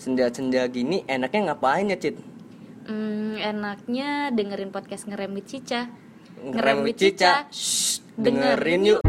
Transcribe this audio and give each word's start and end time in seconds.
senja-senja 0.00 0.64
gini 0.72 1.04
enaknya 1.04 1.52
ngapain 1.52 1.92
ya 1.92 2.00
Cit? 2.00 2.16
Hmm, 2.88 3.36
enaknya 3.36 4.32
dengerin 4.32 4.72
podcast 4.72 5.04
ngerem 5.04 5.36
with 5.36 5.44
Cica. 5.44 5.92
Ngerem 6.40 6.80
with 6.80 6.96
Cica. 6.96 7.44
Shh, 7.52 8.00
dengerin 8.16 8.96
yuk. 8.96 9.04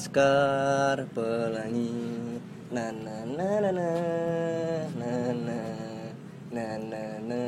Skar 0.00 1.04
pelangi 1.12 1.92
na 2.72 2.88
na 2.88 3.16
na 3.28 3.48
na 3.60 3.68
na 3.68 3.92
na 4.96 5.60
na 6.48 6.66
na 6.80 7.04
na 7.20 7.40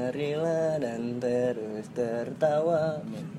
dan 0.77 1.17
terus 1.17 1.89
tertawa 1.97 3.01
walau 3.01 3.30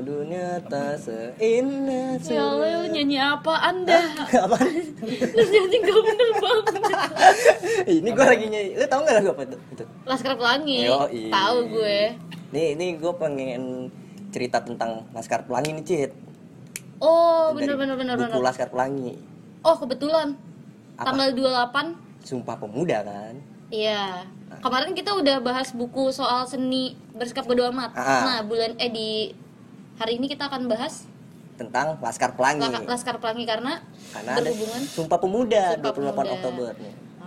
dunia 0.00 0.46
tak 0.62 0.98
seindah 0.98 2.16
Ya 2.20 2.42
Allah, 2.42 2.84
nyanyi 2.86 3.16
apa 3.16 3.52
anda? 3.62 4.00
apa 4.38 4.56
Lu 5.30 5.42
nyanyi 5.42 5.76
gak 5.78 5.98
bener 6.06 6.30
banget. 6.34 6.74
ini 7.96 8.08
gue 8.08 8.26
lagi 8.26 8.46
nyanyi 8.46 8.70
lu 8.74 8.84
tau 8.84 9.00
gak 9.00 9.16
lagu 9.16 9.28
apa 9.30 9.42
itu 9.44 9.56
Laskar 10.02 10.34
Pelangi. 10.34 10.88
Tahu 11.28 11.58
gue. 11.70 11.98
nih 12.50 12.66
ini 12.74 12.86
gue 12.94 13.12
pengen 13.14 13.62
cerita 14.28 14.58
tentang 14.58 15.06
Laskar 15.10 15.42
Pelangi 15.42 15.70
nih 15.72 15.84
Cit 15.84 16.10
Oh, 16.98 17.50
bener 17.52 17.74
bener 17.74 17.94
bener 17.94 18.14
buku 18.14 18.28
bener. 18.30 18.44
Laskar 18.44 18.68
Pelangi 18.68 19.16
Oh, 19.60 19.74
kebetulan. 19.74 20.36
Apa? 20.94 21.04
Tanggal 21.06 21.28
28 21.32 21.96
Sumpah 22.22 22.56
Pemuda 22.56 23.00
kan 23.00 23.34
Iya. 23.70 24.26
Kemarin 24.58 24.92
kita 24.92 25.14
udah 25.14 25.38
bahas 25.38 25.70
buku 25.70 26.10
soal 26.10 26.42
seni 26.42 26.92
bersikap 27.14 27.46
bodo 27.46 27.70
amat. 27.70 27.94
Ah. 27.94 28.26
Nah, 28.26 28.40
bulan 28.42 28.74
eh 28.76 28.90
di 28.90 29.30
hari 30.00 30.16
ini 30.16 30.32
kita 30.32 30.48
akan 30.48 30.64
bahas 30.64 31.04
tentang 31.60 32.00
Laskar 32.00 32.32
Pelangi 32.32 32.64
La- 32.64 32.88
Laskar 32.88 33.20
Pelangi 33.20 33.44
karena, 33.44 33.84
karena 34.16 34.32
berhubungan. 34.40 34.80
Sumpah 34.88 35.18
Pemuda 35.20 35.64
Sumpah 35.76 35.92
28 35.92 36.00
Pemuda. 36.00 36.32
Oktober 36.32 36.72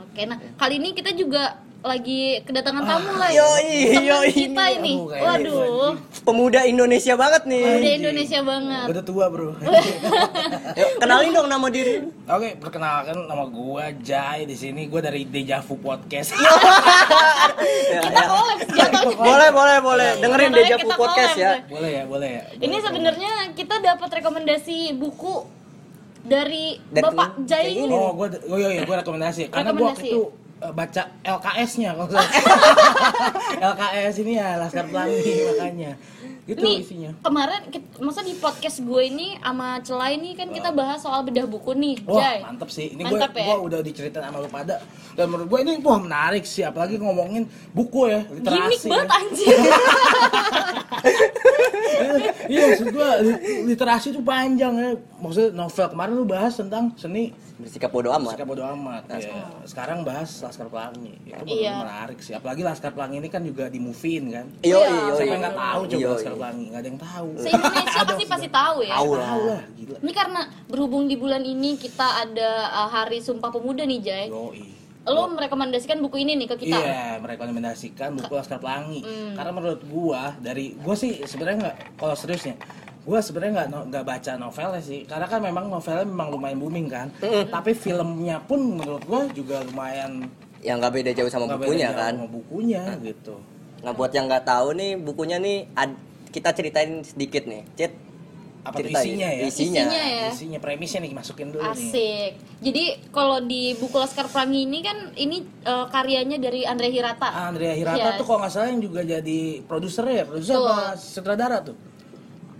Oke, 0.09 0.21
nah 0.25 0.37
kali 0.57 0.73
ini 0.81 0.89
kita 0.97 1.13
juga 1.13 1.61
lagi 1.83 2.21
kedatangan 2.41 2.79
tamu 2.81 3.11
lah. 3.13 3.27
yoi, 3.27 3.67
Temen 3.91 4.07
yoi. 4.07 4.31
kita 4.31 4.63
ini. 4.73 4.93
Kayaknya 4.95 5.51
Waduh, 5.51 5.91
Pemuda 6.23 6.63
Indonesia 6.63 7.13
banget 7.13 7.43
nih 7.43 7.59
udah 7.59 7.93
Indonesia 7.93 8.39
banget. 8.41 8.85
Udah 8.87 9.03
tua 9.03 9.25
bro 9.27 9.51
Yuk, 10.79 10.89
kenalin 10.97 11.31
dong 11.31 11.45
nama 11.45 11.67
diri 11.67 12.07
Oke, 12.25 12.55
perkenalkan 12.55 13.27
nama 13.27 13.43
gua 13.45 13.91
Jai 13.99 14.43
di 14.43 14.55
sini. 14.55 14.87
Gua 14.87 14.99
dari 14.99 15.23
Dejavu 15.25 15.75
Podcast. 15.75 16.31
Ya, 16.31 16.39
Kita 17.99 18.15
ya. 18.15 18.25
collab 18.25 18.59
jatuhnya. 18.63 19.19
boleh 19.19 19.49
boleh 19.51 19.77
boleh 19.79 20.09
dengerin 20.17 20.51
Dejavu 20.51 20.87
kita 20.87 20.95
Podcast 20.95 21.33
collab 21.33 21.43
ya 21.43 21.51
deh. 21.51 21.59
boleh 21.67 21.91
ya, 21.91 22.03
boleh 22.05 22.29
ya. 22.31 22.43
Ini 22.57 22.75
sebenarnya 22.79 23.31
kita 23.53 23.75
dapat 23.77 24.09
rekomendasi 24.13 24.77
buku 24.95 25.35
dari, 26.23 26.79
Dari 26.87 27.03
Bapak 27.03 27.43
Jai 27.43 27.75
ini. 27.77 27.91
Oh, 27.91 28.15
gua 28.15 28.31
oh 28.31 28.55
iya, 28.55 28.71
iya 28.71 28.81
gua 28.83 29.03
rekomendasi. 29.03 29.51
Karena 29.51 29.75
gua 29.75 29.91
waktu 29.91 29.99
Rekomendasi. 29.99 30.07
itu 30.07 30.21
eh, 30.23 30.42
baca 30.71 31.03
LKS-nya 31.27 31.91
kalau. 31.97 32.07
LKS 33.59 34.15
ini 34.23 34.39
ya 34.39 34.55
Laskar 34.55 34.87
Pelangi 34.87 35.35
makanya. 35.51 35.91
Gitu 36.43 36.59
Nih, 36.59 36.83
isinya. 36.83 37.11
kemarin 37.23 37.71
masa 37.97 38.19
di 38.19 38.35
podcast 38.35 38.83
gue 38.83 39.01
ini 39.05 39.39
sama 39.39 39.79
Cela 39.79 40.11
ini 40.11 40.35
kan 40.35 40.51
kita 40.51 40.69
bahas 40.69 40.99
soal 40.99 41.23
bedah 41.23 41.47
buku 41.47 41.71
nih, 41.71 41.95
Wah, 42.03 42.19
Jai. 42.19 42.43
mantep 42.43 42.67
sih. 42.67 42.91
Ini 42.91 42.99
gua, 43.01 43.15
ya? 43.23 43.31
gua 43.31 43.57
udah 43.63 43.79
diceritain 43.79 44.27
sama 44.27 44.43
lu 44.43 44.51
pada. 44.51 44.83
Dan 45.15 45.31
menurut 45.31 45.47
gua 45.47 45.59
ini 45.61 45.79
wah 45.79 45.95
menarik 45.97 46.43
sih, 46.43 46.61
apalagi 46.61 46.99
ngomongin 46.99 47.47
buku 47.71 48.11
ya, 48.11 48.27
literasi. 48.27 48.59
Gimik 48.59 48.79
ya. 48.81 48.89
banget 48.91 49.09
anjir. 49.09 49.57
Iya 52.43 52.61
maksud 52.67 52.87
gua 52.91 53.09
li- 53.21 53.39
literasi 53.65 54.11
itu 54.11 54.21
panjang 54.21 54.73
ya. 54.75 54.89
Maksudnya 55.15 55.49
novel 55.55 55.87
kemarin 55.87 56.13
lu 56.13 56.25
bahas 56.25 56.53
tentang 56.53 56.91
seni 56.95 57.31
bersikap 57.55 57.89
bodo 57.89 58.11
amat 58.11 58.35
Laskar 58.35 58.47
Bodo 58.49 58.63
Amat. 58.65 59.03
Ya. 59.09 59.45
Sekarang 59.63 60.03
bahas 60.03 60.27
Laskar 60.41 60.67
Pelangi. 60.67 61.15
Itu 61.23 61.43
Iya. 61.45 61.79
menarik 61.79 62.19
sih. 62.19 62.33
Apalagi 62.33 62.61
Laskar 62.61 62.91
Pelangi 62.91 63.21
ini 63.21 63.29
kan 63.29 63.39
juga 63.39 63.69
di 63.69 63.79
movie 63.79 64.19
kan. 64.25 64.49
Yo, 64.59 64.75
Iya. 64.75 64.89
yo, 64.89 65.13
Siapa 65.13 65.23
yo. 65.23 65.31
yang 65.31 65.41
nggak 65.41 65.55
tahu 65.55 65.81
coba 65.85 66.01
Yo, 66.01 66.09
Laskar. 66.11 66.32
Pelangi? 66.37 66.65
Nggak 66.69 66.81
ada 66.81 66.89
yang 66.89 67.01
tahu. 67.01 67.29
Se-Indonesia 67.37 68.01
pasti 68.03 68.23
pasti 68.25 68.47
tahu 68.49 68.77
ya. 68.81 68.95
Tahu 68.95 69.11
lah. 69.13 69.27
Tahu 69.27 69.43
lah, 69.45 69.61
gila. 69.73 69.97
Ini 70.01 70.11
karena 70.11 70.41
berhubung 70.65 71.03
di 71.05 71.15
bulan 71.15 71.43
ini 71.43 71.75
kita 71.75 72.07
ada 72.23 72.49
uh, 72.73 72.89
Hari 72.89 73.19
Sumpah 73.19 73.49
Pemuda 73.49 73.83
nih, 73.83 73.99
Jai. 74.01 74.27
Yoi. 74.29 74.65
Lo 75.03 75.27
merekomendasikan 75.27 75.99
buku 75.99 76.23
ini 76.23 76.39
nih 76.39 76.47
ke 76.47 76.55
kita. 76.63 76.79
Iya, 76.79 77.19
mereka 77.19 77.43
rekomendasikan 77.43 78.15
buku 78.15 78.31
Laskar 78.33 78.63
Pelangi. 78.63 79.03
Hmm. 79.03 79.35
Karena 79.35 79.51
menurut 79.51 79.81
gua 79.83 80.31
dari 80.39 80.79
gua 80.79 80.95
sih 80.95 81.19
sebenarnya 81.27 81.69
nggak 81.69 81.75
kalau 81.99 82.15
seriusnya 82.15 82.55
gua 83.03 83.19
sebenarnya 83.19 83.51
nggak 83.51 83.67
no- 83.67 83.85
nggak 83.91 84.05
baca 84.07 84.31
novelnya 84.39 84.79
sih 84.79 85.03
karena 85.03 85.27
kan 85.27 85.43
memang 85.43 85.67
novelnya 85.67 86.07
memang 86.07 86.31
lumayan 86.31 86.55
booming 86.55 86.87
kan 86.87 87.11
tapi 87.51 87.75
filmnya 87.75 88.39
pun 88.39 88.79
menurut 88.79 89.03
gua 89.03 89.27
juga 89.27 89.59
lumayan 89.59 90.23
yang 90.63 90.79
nggak 90.79 90.93
beda 90.95 91.11
jauh 91.11 91.27
sama 91.27 91.51
nggak 91.51 91.67
bukunya 91.67 91.91
beda 91.91 91.91
jauh 91.91 91.99
kan 91.99 92.13
sama 92.15 92.29
bukunya 92.31 92.83
gitu 93.03 93.35
nah 93.83 93.91
buat 93.91 94.07
yang 94.15 94.31
nggak 94.31 94.47
tahu 94.47 94.67
nih 94.79 94.91
bukunya 94.95 95.35
nih 95.35 95.67
ad- 95.75 95.99
kita 96.33 96.49
ceritain 96.51 97.05
sedikit 97.05 97.45
nih 97.45 97.61
Cit 97.77 97.93
apa 98.63 98.79
ceritain. 98.79 99.03
isinya 99.03 99.27
ya 99.27 99.43
isinya, 99.43 99.83
Isinya 99.83 100.03
ya. 100.07 100.27
isinya 100.31 100.59
premisnya 100.59 100.99
nih 100.99 101.11
masukin 101.11 101.51
dulu 101.51 101.61
nih 101.61 101.71
Asik. 101.75 102.31
Jadi 102.63 102.83
kalau 103.11 103.43
di 103.43 103.75
buku 103.75 103.91
Laskar 103.93 104.25
Pelangi 104.25 104.63
ini 104.63 104.79
kan 104.79 104.97
ini 105.13 105.37
uh, 105.63 105.85
karyanya 105.85 106.39
dari 106.39 106.63
Andre 106.63 106.87
Hirata. 106.87 107.27
Ah, 107.27 107.51
Andrea 107.51 107.75
Hirata 107.75 107.99
Iya. 107.99 108.15
tuh 108.15 108.23
kalau 108.23 108.39
nggak 108.39 108.51
salah 108.51 108.71
yang 108.71 108.79
juga 108.79 109.03
jadi 109.03 109.39
produser 109.63 110.07
ya 110.07 110.23
produser 110.23 110.55
apa 110.57 110.95
sutradara 110.95 111.59
tuh 111.61 111.75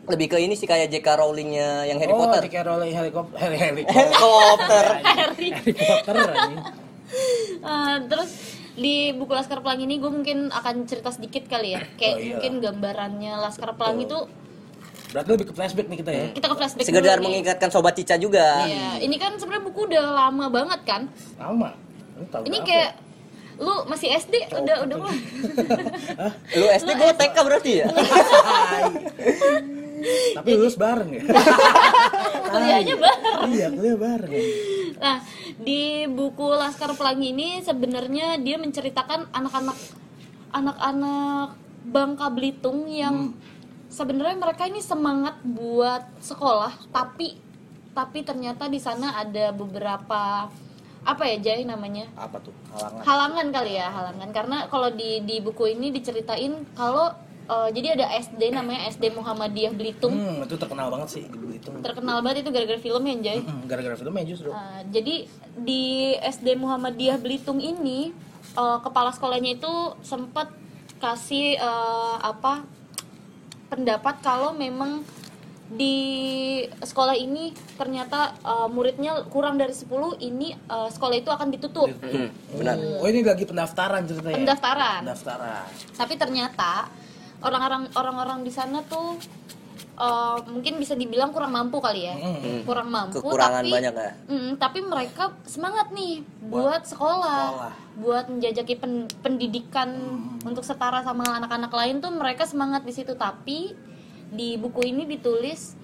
lebih 0.03 0.27
ke 0.27 0.37
ini 0.37 0.51
sih 0.53 0.67
kayak 0.67 0.91
J.K. 0.91 1.07
Rowlingnya 1.15 1.87
yang 1.87 1.95
Harry 1.95 2.11
oh, 2.11 2.19
Potter 2.19 2.43
J.K. 2.43 2.57
Rowling 2.61 2.91
helikopter 2.91 3.39
heli 3.47 3.57
helikopter 3.57 3.87
helikopter 3.87 4.85
Harry. 5.07 5.47
Harry 5.49 5.73
Potter 5.73 6.15
ini 6.19 6.57
Uh, 7.63 8.01
terus 8.09 8.52
di 8.73 8.95
buku 9.11 9.31
Laskar 9.31 9.59
Pelangi 9.59 9.85
ini 9.85 9.95
gue 9.95 10.09
mungkin 10.09 10.49
akan 10.49 10.75
cerita 10.83 11.09
sedikit 11.09 11.45
kali 11.45 11.73
ya. 11.73 11.81
Kayak 11.93 12.09
Oh, 12.09 12.17
iya. 12.17 12.27
mungkin 12.33 12.53
gambarannya 12.59 13.33
Laskar 13.37 13.69
Pelangi 13.71 14.03
itu 14.03 14.19
berarti 15.09 15.29
lebih 15.29 15.47
ke 15.47 15.53
flashback 15.53 15.87
nih 15.87 15.97
kita 15.99 16.11
ya 16.11 16.25
kita 16.31 16.47
ke 16.47 16.55
flashback 16.55 16.83
sekedar 16.83 17.17
nih. 17.17 17.23
mengingatkan 17.23 17.69
sobat 17.69 17.93
Cica 17.93 18.17
juga 18.17 18.65
Iya, 18.65 18.97
ini 18.99 19.15
kan 19.15 19.37
sebenarnya 19.37 19.61
buku 19.63 19.85
udah 19.85 20.05
lama 20.11 20.45
banget 20.49 20.81
kan. 20.83 21.01
lama 21.37 21.69
Lu 22.13 22.25
Ini 22.43 22.57
kayak 22.61 22.91
lu 23.55 23.85
masih 23.85 24.09
SD 24.11 24.33
udah 24.51 24.81
udah 24.81 24.95
mulai. 24.97 25.19
lu 26.51 26.65
SD 26.67 26.89
gue 26.91 27.11
TK 27.15 27.35
berarti 27.39 27.71
ya 27.75 27.87
tapi 30.33 30.49
lulus 30.51 30.75
bareng 30.75 31.09
ya 31.11 31.23
Kuliahnya 32.43 32.95
bareng. 32.97 33.49
iya 33.49 33.67
kuliah 33.69 33.95
bareng 33.95 34.31
Nah, 34.99 35.21
di 35.57 36.05
buku 36.09 36.47
Laskar 36.53 36.93
Pelangi 36.93 37.33
ini 37.33 37.61
sebenarnya 37.61 38.37
dia 38.41 38.57
menceritakan 38.57 39.29
anak-anak 39.33 39.77
anak-anak 40.53 41.57
Bangka 41.83 42.27
Belitung 42.31 42.87
yang 42.87 43.35
sebenarnya 43.91 44.37
mereka 44.39 44.65
ini 44.65 44.79
semangat 44.79 45.37
buat 45.43 46.07
sekolah, 46.23 46.89
tapi 46.93 47.37
tapi 47.93 48.25
ternyata 48.25 48.65
di 48.65 48.81
sana 48.81 49.21
ada 49.21 49.53
beberapa 49.53 50.49
apa 51.03 51.23
ya 51.27 51.37
Jai 51.37 51.67
namanya? 51.67 52.07
apa 52.15 52.39
tuh? 52.39 52.55
Halangan. 52.71 53.03
Halangan 53.03 53.47
kali 53.51 53.71
ya 53.75 53.87
halangan. 53.91 54.29
Karena 54.31 54.57
kalau 54.71 54.89
di 54.89 55.19
di 55.27 55.43
buku 55.43 55.75
ini 55.75 55.91
diceritain 55.91 56.63
kalau 56.73 57.11
eh, 57.49 57.69
jadi 57.75 57.87
ada 57.99 58.05
SD 58.19 58.41
namanya 58.53 58.87
SD 58.91 59.13
Muhammadiyah 59.15 59.73
Belitung. 59.75 60.13
Hmm, 60.15 60.45
itu 60.45 60.55
terkenal 60.55 60.87
banget 60.91 61.09
sih 61.19 61.23
di 61.27 61.37
Belitung. 61.37 61.79
Terkenal 61.83 62.23
banget 62.23 62.47
itu 62.47 62.49
gara-gara 62.51 62.79
filmnya 62.79 63.15
Jai 63.19 63.39
Hmm, 63.43 63.67
gara-gara 63.67 63.95
filmnya 63.99 64.25
justru. 64.27 64.49
Uh, 64.51 64.81
jadi 64.91 65.27
di 65.59 66.15
SD 66.19 66.55
Muhammadiyah 66.59 67.19
Belitung 67.19 67.59
ini 67.59 68.15
uh, 68.55 68.79
kepala 68.79 69.11
sekolahnya 69.11 69.59
itu 69.59 69.73
sempat 70.05 70.51
kasih 71.03 71.59
uh, 71.59 72.15
apa 72.23 72.63
pendapat 73.67 74.21
kalau 74.23 74.55
memang 74.55 75.03
di 75.73 75.95
sekolah 76.83 77.17
ini 77.17 77.49
ternyata 77.79 78.37
uh, 78.45 78.69
muridnya 78.69 79.25
kurang 79.31 79.57
dari 79.57 79.73
10 79.73 79.89
ini 80.21 80.53
uh, 80.69 80.91
sekolah 80.91 81.15
itu 81.17 81.29
akan 81.33 81.49
ditutup. 81.49 81.89
Hmm, 81.89 82.29
benar. 82.53 82.77
Oh 83.01 83.07
ini 83.09 83.25
lagi 83.25 83.47
pendaftaran 83.49 84.05
ceritanya 84.05 84.37
pendaftaran. 84.37 85.01
Pendaftaran. 85.07 85.65
Tapi 85.97 86.13
ternyata 86.19 86.71
orang-orang 87.43 87.91
orang-orang 87.93 88.39
di 88.41 88.49
sana 88.49 88.79
tuh 88.81 89.19
uh, 89.95 90.37
mungkin 90.45 90.77
bisa 90.77 90.93
dibilang 90.93 91.29
kurang 91.29 91.51
mampu 91.51 91.77
kali 91.77 92.07
ya 92.07 92.15
Hmm. 92.15 92.63
kurang 92.63 92.89
mampu 92.89 93.19
kekurangan 93.19 93.61
tapi 93.61 93.71
banyak 93.71 93.93
ya 93.93 94.11
Mm, 94.25 94.51
tapi 94.57 94.79
mereka 94.81 95.23
semangat 95.45 95.91
nih 95.91 96.23
buat, 96.41 96.83
sekolah, 96.83 97.41
sekolah. 97.45 97.73
buat 97.95 98.25
menjajaki 98.27 98.75
pen- 98.75 99.11
pendidikan 99.19 99.89
untuk 100.41 100.63
setara 100.63 101.01
sama 101.01 101.23
anak-anak 101.37 101.69
lain 101.69 101.99
tuh 101.99 102.09
mereka 102.09 102.43
semangat 102.43 102.81
di 102.81 102.91
situ. 102.91 103.13
Tapi 103.13 103.75
di 104.29 104.57
buku 104.57 104.81
ini 104.83 105.05
ditulis 105.05 105.77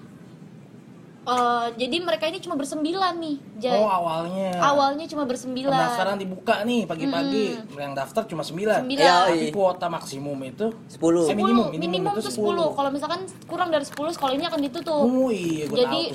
Eh, 1.20 1.66
jadi 1.76 1.96
mereka 2.00 2.24
ini 2.32 2.40
cuma 2.40 2.56
bersembilan 2.56 3.12
nih, 3.20 3.36
Jay. 3.60 3.76
Oh 3.76 3.84
awalnya. 3.92 4.56
Awalnya 4.56 5.04
cuma 5.04 5.28
bersembilan. 5.28 5.68
Pendaftaran 5.68 6.16
dibuka 6.16 6.64
nih 6.64 6.88
pagi-pagi. 6.88 7.60
Yang 7.76 7.92
daftar 7.92 8.22
cuma 8.24 8.40
9. 8.40 8.80
Sembilan. 8.80 8.80
Iya, 8.88 9.16
Tapi 9.28 9.36
iya. 9.36 9.52
kuota 9.52 9.86
maksimum 9.92 10.38
itu 10.48 10.72
10. 10.88 11.28
Eh, 11.28 11.36
10, 11.36 11.36
minimum, 11.36 11.68
minimum, 11.76 11.76
minimum 11.76 12.12
itu 12.16 12.20
tuh 12.24 12.34
10. 12.40 12.72
Kalau 12.72 12.88
misalkan 12.88 13.20
kurang 13.44 13.68
dari 13.68 13.84
10 13.84 14.16
sekolah 14.16 14.32
ini 14.32 14.48
akan 14.48 14.60
ditutup. 14.64 15.04
Oh 15.04 15.28
iya, 15.28 15.68
gue 15.68 15.76
Jadi-. 15.76 16.08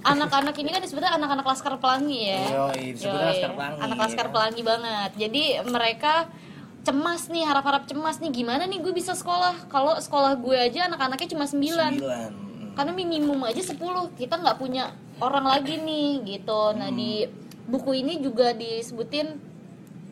Anak-anak 0.00 0.54
ini 0.56 0.68
kan 0.72 0.80
disebutnya 0.80 1.12
anak-anak 1.12 1.44
Laskar 1.44 1.76
Pelangi 1.76 2.18
ya. 2.32 2.40
Yoi, 2.56 2.96
disebutnya 2.96 3.20
Yoi, 3.20 3.30
Laskar 3.36 3.52
Pelangi, 3.52 3.78
Anak 3.84 3.98
Laskar 4.00 4.26
ya. 4.26 4.32
Pelangi 4.32 4.62
banget. 4.64 5.10
Jadi 5.20 5.42
mereka 5.68 6.14
cemas 6.82 7.28
nih, 7.28 7.44
harap-harap 7.44 7.84
cemas 7.84 8.16
nih 8.18 8.32
gimana 8.32 8.64
nih 8.64 8.80
gue 8.80 8.96
bisa 8.96 9.12
sekolah. 9.12 9.68
Kalau 9.68 10.00
sekolah 10.00 10.40
gue 10.40 10.56
aja 10.56 10.88
anak-anaknya 10.88 11.28
cuma 11.36 11.44
9. 11.44 12.00
9. 12.00 12.51
Karena 12.72 12.92
minimum 12.92 13.40
aja 13.44 13.60
10. 13.60 14.12
Kita 14.16 14.40
nggak 14.40 14.56
punya 14.56 14.92
orang 15.20 15.44
lagi 15.44 15.76
nih 15.76 16.24
gitu. 16.24 16.72
Nah, 16.74 16.88
Hmm. 16.88 16.98
di 16.98 17.28
buku 17.68 17.94
ini 17.94 18.18
juga 18.18 18.52
disebutin 18.52 19.38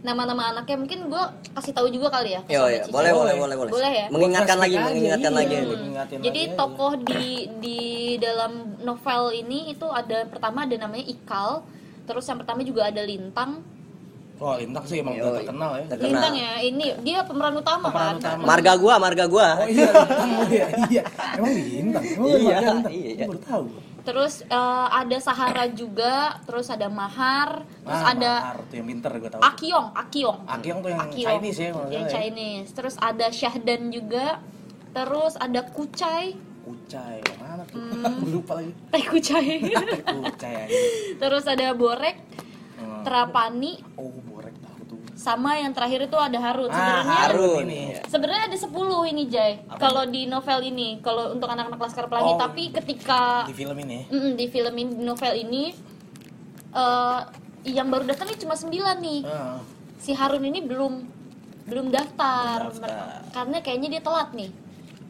nama-nama 0.00 0.52
anaknya. 0.52 0.76
Mungkin 0.80 1.12
gue 1.12 1.24
kasih 1.52 1.72
tahu 1.76 1.92
juga 1.92 2.08
kali 2.08 2.32
ya. 2.36 2.40
Yo, 2.48 2.64
ya, 2.68 2.80
Cici. 2.84 2.92
boleh, 2.92 3.12
boleh, 3.12 3.34
Boleh. 3.36 3.36
boleh, 3.36 3.56
boleh. 3.56 3.72
Boleh 3.72 3.92
ya? 3.92 4.06
Mengingatkan 4.08 4.56
lagi, 4.56 4.76
aja, 4.76 4.86
mengingatkan 4.88 5.32
iya. 5.32 5.38
lagi. 5.38 5.54
Hmm. 5.56 6.20
Jadi 6.24 6.40
lagi 6.40 6.42
aja. 6.48 6.56
tokoh 6.56 6.92
di 7.04 7.24
di 7.60 7.78
dalam 8.16 8.52
novel 8.80 9.22
ini 9.36 9.72
itu 9.72 9.86
ada 9.88 10.24
pertama 10.24 10.64
ada 10.64 10.76
namanya 10.76 11.04
Ikal, 11.04 11.64
terus 12.08 12.24
yang 12.28 12.40
pertama 12.40 12.64
juga 12.64 12.88
ada 12.88 13.02
Lintang. 13.04 13.60
Oh, 14.40 14.56
Lintang 14.56 14.84
sih 14.84 14.96
emang 14.98 15.14
udah 15.14 15.36
terkenal 15.36 15.70
ya. 15.76 15.84
Terkenal. 15.86 16.08
Lintang 16.08 16.34
ya, 16.34 16.52
ini 16.58 16.86
dia 17.00 17.20
pemeran 17.22 17.54
utama 17.54 17.86
Pemeran 17.86 18.16
kan. 18.16 18.40
utama. 18.40 18.42
Marga 18.48 18.72
gua, 18.74 18.94
marga 18.96 19.24
gua. 19.26 19.48
Oh 19.54 19.68
iya, 19.68 19.88
Lintang. 19.92 20.30
Oh 20.32 20.44
iya, 20.48 20.66
iya. 20.88 21.02
Emang 21.36 21.52
Lintang. 21.52 22.04
Emang 22.06 22.26
Iya, 22.26 22.38
iya, 22.40 22.56
Lintang. 22.58 22.92
iya. 22.94 23.12
Gue 23.14 23.28
baru 23.28 23.40
tahu. 23.42 23.64
Terus 24.00 24.34
eh, 24.42 24.56
ada 24.90 25.16
Sahara 25.20 25.64
juga, 25.68 26.14
terus 26.42 26.66
ada 26.66 26.88
Mahar, 26.88 27.50
terus 27.84 28.00
Ah, 28.00 28.10
ada 28.10 28.32
Mahar 28.40 28.58
tuh 28.64 28.74
yang 28.74 28.86
pinter 28.88 29.12
gue 29.14 29.28
tahu. 29.28 29.40
Akiong, 29.44 29.86
Akiong. 29.94 30.38
Akiong 30.48 30.78
tuh 30.80 30.88
yang 30.88 31.00
Akiong. 31.04 31.28
Chinese 31.36 31.58
ya, 31.58 31.70
Yang 31.86 32.00
ya. 32.02 32.10
Chinese. 32.10 32.68
Terus 32.72 32.94
ada 32.96 33.26
Syahdan 33.28 33.82
juga. 33.88 34.26
Terus 34.90 35.36
ada 35.36 35.60
Kucai, 35.62 36.34
Kucai, 36.60 37.20
mana 37.38 37.62
tuh? 37.62 37.78
Hmm. 37.78 38.24
Lupa 38.26 38.56
lagi. 38.56 38.72
Teh 38.88 39.04
Kucai. 39.04 39.46
Kucai 40.26 40.54
aja. 40.64 40.80
terus 41.18 41.44
ada 41.44 41.70
Borek, 41.72 42.16
Hmm. 42.74 43.04
Terapani, 43.04 43.84
Oh. 43.94 44.08
Sama 45.20 45.52
yang 45.60 45.76
terakhir 45.76 46.08
itu 46.08 46.16
ada 46.16 46.38
Harun. 46.40 46.72
Ah, 46.72 47.04
Sebenarnya 47.04 47.60
ini. 47.60 47.80
Iya. 47.92 48.00
Sebenarnya 48.08 48.42
ada 48.48 48.56
10 48.56 49.12
ini 49.12 49.22
Jay. 49.28 49.52
Kalau 49.76 50.08
di 50.08 50.24
novel 50.24 50.58
ini, 50.64 50.88
kalau 51.04 51.36
untuk 51.36 51.44
anak-anak 51.44 51.76
Laskar 51.76 52.08
Pelangi, 52.08 52.32
Oh. 52.32 52.40
tapi 52.40 52.72
ketika 52.72 53.44
Di 53.44 53.52
film 53.52 53.76
ini. 53.84 54.08
Mm, 54.08 54.32
di 54.40 54.46
film 54.48 54.74
ini 54.80 54.90
di 54.96 55.04
novel 55.04 55.34
ini 55.36 55.62
eh 56.70 57.20
yang 57.68 57.92
baru 57.92 58.08
daftar 58.08 58.24
ini 58.24 58.38
cuma 58.40 58.56
9 58.56 58.96
nih. 59.04 59.20
Ah. 59.28 59.60
Si 60.00 60.16
Harun 60.16 60.40
ini 60.40 60.64
belum 60.64 61.04
belum 61.68 61.92
daftar. 61.92 62.72
Belum 62.72 62.80
daftar. 62.80 63.20
Karena 63.36 63.56
kayaknya 63.60 63.88
dia 63.92 64.02
telat 64.02 64.32
nih. 64.32 64.48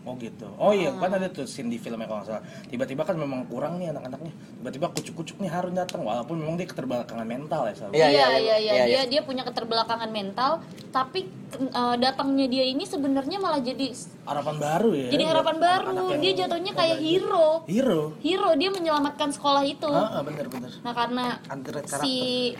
Oh 0.00 0.16
gitu. 0.16 0.48
Oh 0.56 0.72
iya, 0.72 0.96
kan 0.96 1.12
ada 1.12 1.28
tuh 1.28 1.44
scene 1.44 1.68
di 1.68 1.76
filmnya 1.76 2.08
kalau 2.08 2.24
nggak 2.24 2.28
salah. 2.32 2.44
Tiba-tiba 2.72 3.02
kan 3.04 3.20
memang 3.20 3.44
kurang 3.52 3.76
nih 3.76 3.92
anak-anaknya. 3.92 4.32
Tiba-tiba 4.32 4.86
kucuk-kucuk 4.96 5.36
nih 5.44 5.50
Harun 5.52 5.76
datang, 5.76 6.00
walaupun 6.08 6.40
memang 6.40 6.56
dia 6.56 6.64
keterbelakangan 6.64 7.26
mental 7.28 7.68
ya. 7.68 7.74
Salah. 7.76 7.92
Iya, 7.92 8.06
iya, 8.08 8.08
iya, 8.08 8.26
iya, 8.32 8.56
iya, 8.56 8.72
iya, 8.72 8.84
dia 8.88 9.00
dia 9.12 9.20
punya 9.20 9.44
keterbelakangan 9.44 10.08
mental, 10.08 10.64
tapi 10.88 11.28
eh, 11.60 11.96
datangnya 12.00 12.46
dia 12.48 12.64
ini 12.64 12.88
sebenarnya 12.88 13.36
malah 13.44 13.60
jadi 13.60 13.92
Harapan 14.24 14.56
baru 14.56 14.90
ya. 14.96 15.08
jadi 15.12 15.22
buat 15.26 15.32
harapan 15.36 15.56
baru. 15.60 15.96
Dia 16.16 16.32
jatuhnya 16.46 16.72
kayak 16.72 16.98
hero. 17.02 17.48
Hero. 17.68 18.02
Hero 18.24 18.50
dia 18.56 18.70
menyelamatkan 18.72 19.36
sekolah 19.36 19.62
itu. 19.68 19.90
Ah, 19.90 20.20
ah, 20.20 20.22
bener-bener. 20.24 20.70
Nah 20.80 20.92
karena 20.96 21.24
si 22.00 22.56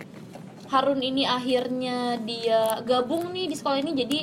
Harun 0.69 1.01
ini 1.03 1.27
akhirnya 1.27 2.15
dia 2.21 2.79
gabung 2.87 3.33
nih 3.35 3.49
di 3.51 3.55
sekolah 3.59 3.83
ini 3.83 3.91
jadi 3.91 4.19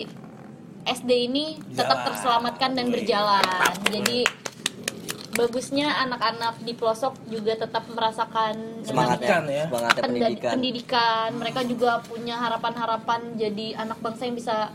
SD 0.88 1.11
ini 1.25 1.44
tetap 1.70 1.99
Jalan. 1.99 2.06
terselamatkan 2.08 2.70
dan 2.73 2.87
Wih, 2.87 2.93
berjalan. 2.94 3.44
mantap. 3.44 3.75
Jadi 3.87 4.19
bagusnya 5.31 5.87
anak-anak 6.02 6.58
di 6.61 6.73
pelosok 6.75 7.14
juga 7.29 7.55
tetap 7.55 7.87
merasakan 7.87 8.82
Semangatnya, 8.82 9.29
Pendidikan 9.31 9.43
ya. 9.46 9.64
semangatnya 9.64 10.02
pendidikan. 10.02 10.50
pendidikan. 10.50 11.29
Mereka 11.37 11.61
juga 11.64 11.90
punya 12.02 12.35
harapan-harapan 12.38 13.20
jadi 13.37 13.67
anak 13.79 13.99
bangsa 14.00 14.26
yang 14.26 14.35
bisa 14.35 14.75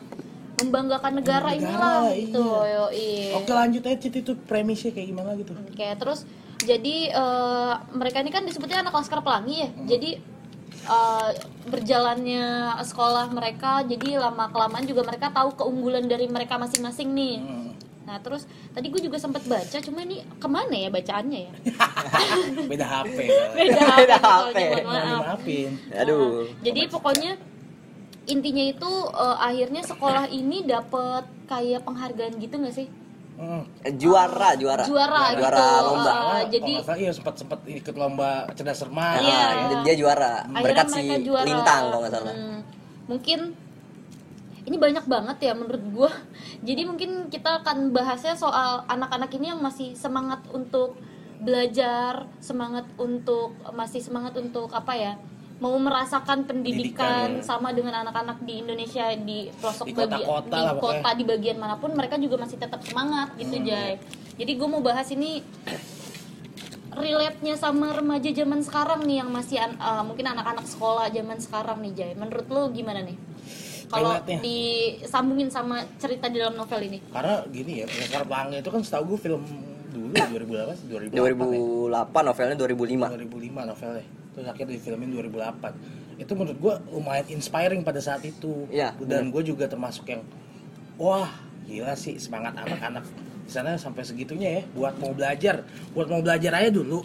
membanggakan 0.56 1.20
negara, 1.20 1.52
Negara, 1.52 1.60
inilah 1.60 2.00
gitu. 2.16 2.46
iya. 2.64 2.76
Yoi. 2.80 3.12
Oke 3.36 3.52
lanjut 3.52 3.84
aja 3.84 4.08
itu 4.08 4.32
premisnya 4.40 4.96
kayak 4.96 5.08
gimana 5.10 5.36
gitu. 5.36 5.52
Oke, 5.52 5.88
terus 6.00 6.24
jadi 6.64 6.96
eh, 7.12 7.74
mereka 7.92 8.24
ini 8.24 8.32
kan 8.32 8.48
disebutnya 8.48 8.80
anak 8.80 8.96
Laskar 8.96 9.20
Pelangi 9.20 9.56
ya. 9.60 9.70
Jadi 9.84 10.16
eh, 10.84 11.30
berjalannya 11.68 12.76
sekolah 12.84 13.32
mereka 13.32 13.84
jadi 13.88 14.20
lama 14.20 14.52
kelamaan 14.52 14.84
juga 14.84 15.08
mereka 15.08 15.32
tahu 15.32 15.56
keunggulan 15.56 16.06
dari 16.08 16.28
mereka 16.28 16.60
masing-masing 16.60 17.10
nih. 17.16 17.36
Hmm. 17.40 17.72
Nah 18.04 18.20
terus 18.20 18.44
tadi 18.76 18.92
gue 18.92 19.00
juga 19.00 19.16
sempat 19.16 19.48
baca, 19.48 19.80
cuma 19.80 20.04
ini 20.04 20.20
ke 20.38 20.48
mana 20.52 20.76
ya 20.76 20.90
bacaannya 20.92 21.40
ya? 21.48 21.54
Beda 22.72 22.86
HP. 22.86 23.18
Beda 23.58 23.82
Beda 23.96 24.18
HP. 24.20 24.56
mohon 24.60 24.84
Mau 24.84 24.92
maaf. 24.92 25.08
dimaafin. 25.08 25.70
Aduh. 26.04 26.20
Nah, 26.20 26.60
jadi 26.68 26.82
pokoknya 26.92 27.32
intinya 28.28 28.64
itu 28.64 28.92
eh, 29.16 29.38
akhirnya 29.40 29.82
sekolah 29.88 30.28
ini 30.32 30.68
dapat 30.68 31.24
kayak 31.48 31.84
penghargaan 31.88 32.40
gitu 32.44 32.56
nggak 32.60 32.76
sih? 32.76 32.88
Hmm. 33.34 33.64
Juara, 33.98 34.54
juara. 34.56 34.86
Juara, 34.86 35.34
Juara 35.34 35.66
gitu. 35.66 35.88
lomba. 35.90 36.12
Ah, 36.14 36.44
jadi 36.46 36.74
salah, 36.86 36.98
iya 37.02 37.12
sempat 37.12 37.34
sempat 37.42 37.60
ikut 37.66 37.96
lomba 37.98 38.46
cerdas 38.54 38.78
cermat. 38.86 39.20
Iya. 39.20 39.34
Nah, 39.34 39.52
dan 39.74 39.80
dia 39.82 39.96
juara. 39.98 40.34
akhirnya 40.46 40.64
Berkat 40.64 40.88
si 40.94 41.04
juara 41.26 41.46
Lintang 41.46 41.84
kalau 41.90 42.00
nggak 42.06 42.14
salah. 42.14 42.34
Hmm, 42.34 42.60
mungkin 43.10 43.40
ini 44.64 44.78
banyak 44.80 45.06
banget 45.08 45.38
ya 45.52 45.54
menurut 45.56 45.84
gua 45.92 46.12
jadi 46.68 46.88
mungkin 46.88 47.28
kita 47.28 47.64
akan 47.64 47.92
bahasnya 47.92 48.36
soal 48.36 48.88
anak-anak 48.88 49.32
ini 49.36 49.52
yang 49.52 49.60
masih 49.60 49.92
semangat 49.96 50.40
untuk 50.56 50.96
belajar 51.44 52.32
semangat 52.40 52.88
untuk 52.96 53.52
masih 53.76 54.00
semangat 54.00 54.32
untuk 54.40 54.72
apa 54.72 54.96
ya 54.96 55.14
mau 55.64 55.80
merasakan 55.80 56.44
pendidikan 56.44 57.32
Pendidikan, 57.32 57.40
ya. 57.40 57.48
sama 57.48 57.72
dengan 57.72 58.04
anak-anak 58.04 58.44
di 58.44 58.60
Indonesia 58.60 59.16
di 59.16 59.48
pelosok 59.54 59.86
Di 59.86 59.94
bagian 59.96 60.20
kota-kota 60.20 60.52
di 60.52 60.64
kota 60.68 60.76
pokoknya. 60.76 61.12
di 61.16 61.24
bagian 61.24 61.58
mana 61.58 61.76
pun 61.80 61.92
mereka 61.94 62.20
juga 62.20 62.36
masih 62.38 62.60
tetap 62.60 62.84
semangat 62.84 63.32
gitu 63.38 63.56
Hmm. 63.56 63.64
Jay 63.64 63.92
jadi 64.34 64.52
gue 64.52 64.68
mau 64.68 64.82
bahas 64.82 65.08
ini 65.08 65.40
relate-nya 66.94 67.56
sama 67.56 67.90
remaja 67.92 68.30
zaman 68.30 68.62
sekarang 68.62 69.02
nih 69.02 69.18
yang 69.18 69.30
masih 69.30 69.58
an- 69.58 69.80
uh, 69.80 70.04
mungkin 70.04 70.28
anak-anak 70.28 70.68
sekolah 70.68 71.10
zaman 71.10 71.38
sekarang 71.38 71.82
nih 71.82 71.94
Jay. 71.96 72.12
Menurut 72.14 72.46
lo 72.48 72.70
gimana 72.70 73.02
nih? 73.02 73.18
Kalau 73.88 74.14
disambungin 74.40 75.50
sama 75.50 75.82
cerita 75.96 76.26
di 76.28 76.38
dalam 76.38 76.54
novel 76.54 76.82
ini. 76.84 76.98
Karena 77.08 77.46
gini 77.48 77.82
ya, 77.82 77.86
Laskar 77.88 78.26
Pelangi 78.26 78.58
itu 78.58 78.70
kan 78.70 78.82
setahu 78.82 79.04
gue 79.08 79.20
film 79.22 79.42
dulu 79.94 80.12
2008 80.12 80.74
sih, 80.82 80.86
2008 80.90 81.14
ya. 81.14 81.22
2008 81.94 82.28
novelnya 82.28 82.56
2005. 82.58 83.14
2005 83.14 83.70
novelnya. 83.70 84.06
Terus 84.34 84.48
akhirnya 84.50 84.74
difilmin 84.76 85.10
2008 85.14 86.22
itu 86.22 86.32
menurut 86.38 86.58
gua 86.62 86.76
lumayan 86.94 87.26
inspiring 87.30 87.82
pada 87.86 88.02
saat 88.02 88.26
itu. 88.26 88.66
Iya, 88.70 88.94
dan 89.06 89.30
gue 89.34 89.42
juga 89.46 89.66
termasuk 89.66 90.06
yang 90.10 90.22
wah 90.98 91.30
gila 91.66 91.94
sih 91.98 92.18
semangat 92.18 92.58
anak-anak. 92.58 93.06
Di 93.44 93.52
sana 93.52 93.76
sampai 93.76 94.02
segitunya 94.08 94.62
ya 94.62 94.64
buat 94.74 94.98
mau 94.98 95.14
belajar. 95.14 95.66
Buat 95.94 96.08
mau 96.10 96.22
belajar 96.22 96.52
aja 96.58 96.70
dulu. 96.74 97.02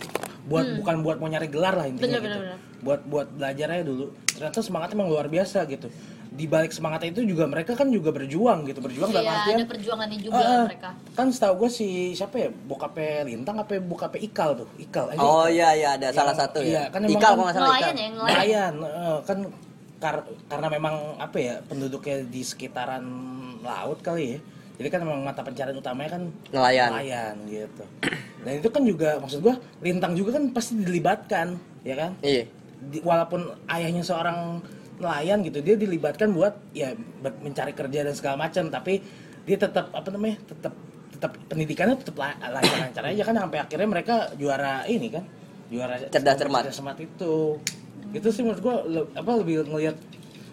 Buat 0.48 0.80
bukan 0.80 0.96
buat 1.04 1.16
mau 1.20 1.28
nyari 1.28 1.48
gelar 1.52 1.76
lah 1.76 1.84
intinya 1.84 2.16
Bener, 2.16 2.24
gitu. 2.24 2.38
bener, 2.40 2.56
bener. 2.56 2.58
buat 2.80 3.00
buat 3.04 3.28
belajar 3.36 3.66
aja 3.68 3.84
dulu. 3.84 4.06
Ternyata 4.32 4.58
semangatnya 4.64 4.96
emang 4.96 5.08
luar 5.12 5.26
biasa 5.28 5.68
gitu 5.68 5.92
di 6.30 6.44
balik 6.44 6.70
semangatnya 6.70 7.10
itu 7.10 7.24
juga 7.26 7.44
mereka 7.44 7.72
kan 7.72 7.88
juga 7.88 8.10
berjuang 8.10 8.62
gitu 8.64 8.78
berjuang 8.78 9.10
dalam 9.10 9.24
Iya, 9.24 9.36
artian 9.38 9.58
ada 9.58 9.66
perjuangannya 9.66 10.18
juga 10.18 10.38
ah. 10.38 10.64
mereka. 10.64 10.90
kan 11.12 11.26
setahu 11.28 11.54
gue 11.58 11.70
si 11.70 11.88
siapa 12.12 12.36
ya 12.38 12.48
bokapnya 12.50 13.24
Lintang 13.24 13.56
apa 13.56 13.76
bokapnya 13.78 14.20
Ikal 14.22 14.50
tuh 14.54 14.68
Ikal 14.76 15.04
eh, 15.08 15.16
Oh 15.16 15.44
Ikal. 15.44 15.50
iya 15.50 15.68
iya 15.74 15.88
ada 15.94 16.06
Yang- 16.06 16.16
salah 16.16 16.34
satu 16.34 16.58
iya, 16.60 16.84
ya. 16.86 16.92
kan 16.92 17.00
emang 17.00 17.12
Ikal 17.14 17.22
kan 17.22 17.32
kalau 17.32 17.44
nggak 17.44 17.56
salah 17.56 17.68
Nelayan 17.68 17.80
Ikal. 17.80 17.96
ya, 17.96 18.08
nelayan. 18.08 18.28
nelayan 18.28 18.74
eh, 18.84 19.18
kan 19.22 19.38
kar- 19.98 20.28
karena 20.46 20.68
memang 20.68 20.94
apa 21.16 21.36
ya 21.36 21.54
penduduknya 21.64 22.16
di 22.24 22.42
sekitaran 22.42 23.04
laut 23.60 23.98
kali 23.98 24.24
ya 24.28 24.40
jadi 24.76 24.88
kan 24.90 25.00
memang 25.02 25.20
mata 25.22 25.40
pencarian 25.40 25.74
utamanya 25.74 26.10
kan 26.12 26.22
Nelayan. 26.50 26.88
nelayan 26.92 27.34
gitu 27.46 27.84
dan 28.38 28.52
itu 28.54 28.68
kan 28.68 28.82
juga 28.82 29.18
maksud 29.18 29.40
gua 29.40 29.54
lintang 29.78 30.12
juga 30.12 30.36
kan 30.36 30.44
pasti 30.48 30.78
dilibatkan 30.78 31.56
ya 31.82 31.96
kan 31.96 32.12
Iya. 32.20 32.44
Di- 32.78 33.02
walaupun 33.02 33.42
ayahnya 33.66 34.00
seorang 34.00 34.62
nelayan 34.98 35.42
gitu 35.46 35.62
dia 35.62 35.74
dilibatkan 35.78 36.30
buat 36.34 36.58
ya 36.74 36.94
mencari 37.22 37.72
kerja 37.72 38.06
dan 38.06 38.14
segala 38.14 38.36
macam 38.46 38.66
tapi 38.68 38.98
dia 39.46 39.56
tetap 39.56 39.94
apa 39.94 40.08
namanya 40.10 40.36
tetap 40.44 40.74
tetap 41.14 41.32
pendidikannya 41.50 41.96
tetap 41.98 42.14
la- 42.18 42.38
lancar-lancar 42.38 43.02
aja 43.10 43.22
kan 43.26 43.34
sampai 43.34 43.58
akhirnya 43.58 43.88
mereka 43.88 44.14
juara 44.38 44.84
ini 44.86 45.08
kan 45.10 45.24
juara 45.70 45.98
Cerdas 46.10 46.36
cermat. 46.38 46.62
cerdas 46.68 46.76
cermat 46.78 46.98
itu 47.02 47.34
itu 48.14 48.28
sih 48.30 48.42
menurut 48.46 48.60
gua 48.62 48.76
le- 48.86 49.10
apa 49.14 49.30
lebih 49.40 49.66
ngelihat 49.66 49.96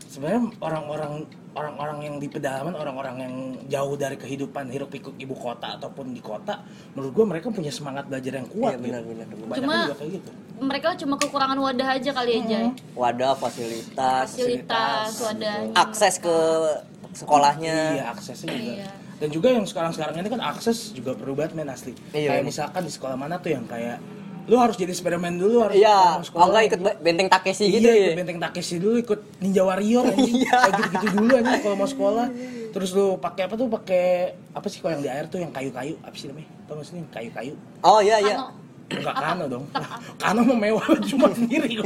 sebenarnya 0.09 0.41
orang-orang 0.63 1.25
orang-orang 1.55 1.97
yang 2.03 2.15
di 2.19 2.27
pedalaman 2.27 2.75
orang-orang 2.75 3.15
yang 3.17 3.33
jauh 3.65 3.95
dari 3.95 4.15
kehidupan 4.15 4.67
hiruk 4.67 4.91
pikuk 4.91 5.15
ibu 5.15 5.31
kota 5.31 5.75
ataupun 5.75 6.11
di 6.11 6.19
kota 6.19 6.59
menurut 6.91 7.11
gua 7.11 7.25
mereka 7.27 7.47
punya 7.47 7.71
semangat 7.71 8.05
belajar 8.05 8.35
yang 8.35 8.47
kuat 8.47 8.75
Iya, 8.75 8.83
benar, 8.83 9.01
benar, 9.01 9.25
benar. 9.25 9.55
Cuma- 9.55 9.79
juga 9.81 9.95
kayak 9.95 10.11
gitu. 10.13 10.29
mereka 10.57 10.87
cuma 10.95 11.15
kekurangan 11.15 11.57
wadah 11.57 11.87
aja 11.91 12.11
kali 12.11 12.31
ya 12.31 12.39
Jay. 12.45 12.65
Wadah 12.93 13.33
fasilitas 13.33 14.27
fasilitas 14.29 15.09
wadahnya 15.17 15.73
akses 15.73 16.15
ke 16.17 16.35
sekolahnya. 17.13 17.77
iya 17.95 18.05
aksesnya 18.11 18.51
juga. 18.51 18.75
Iya. 18.77 18.89
dan 19.15 19.29
juga 19.31 19.47
yang 19.47 19.63
sekarang-sekarang 19.63 20.15
ini 20.17 20.27
kan 20.27 20.43
akses 20.43 20.91
juga 20.91 21.15
perlu 21.15 21.33
banget 21.33 21.55
men 21.55 21.71
asli. 21.71 21.95
Iya, 22.11 22.35
kayak 22.35 22.43
bener. 22.43 22.51
misalkan 22.51 22.81
di 22.83 22.91
sekolah 22.91 23.15
mana 23.15 23.39
tuh 23.39 23.55
yang 23.55 23.63
kayak 23.63 24.03
lu 24.45 24.55
harus 24.61 24.77
jadi 24.77 24.93
Spiderman 24.93 25.41
dulu 25.41 25.65
harus 25.65 25.75
iya 25.77 26.21
kalau 26.21 26.53
nggak 26.53 26.65
ikut 26.69 26.79
benteng 27.01 27.29
Takeshi 27.29 27.65
gitu 27.73 27.89
iya, 27.89 27.93
ya 27.93 28.05
ikut 28.13 28.19
benteng 28.21 28.39
Takeshi 28.41 28.75
dulu, 28.77 28.95
ikut 29.01 29.19
Ninja 29.41 29.63
Warrior. 29.65 30.05
Iya. 30.13 30.57
Kayak 30.69 30.73
gitu-gitu 30.77 31.07
dulu 31.17 31.31
anjing 31.33 31.61
kalau 31.65 31.75
mau 31.77 31.89
sekolah. 31.89 32.27
Terus 32.75 32.89
lu 32.93 33.17
pakai 33.17 33.41
apa 33.49 33.55
tuh? 33.57 33.67
Pakai 33.71 34.05
apa 34.53 34.67
sih 34.69 34.79
kalau 34.83 34.99
yang 34.99 35.03
di 35.03 35.09
air 35.09 35.25
tuh 35.25 35.39
yang 35.41 35.49
kayu-kayu? 35.49 35.97
Apa 36.05 36.13
sih 36.13 36.29
namanya? 36.29 36.49
Tau 36.69 36.77
gak 36.77 36.85
sih 36.85 36.93
kayu-kayu? 37.09 37.53
oh 37.81 37.99
iya 38.05 38.17
iya 38.21 38.37
Kano. 38.37 38.63
Enggak 38.85 39.15
kano 39.17 39.45
dong. 39.49 39.65
Kano 40.21 40.39
mau 40.45 40.57
mewah 40.61 40.85
cuma 41.09 41.27
sendiri. 41.33 41.81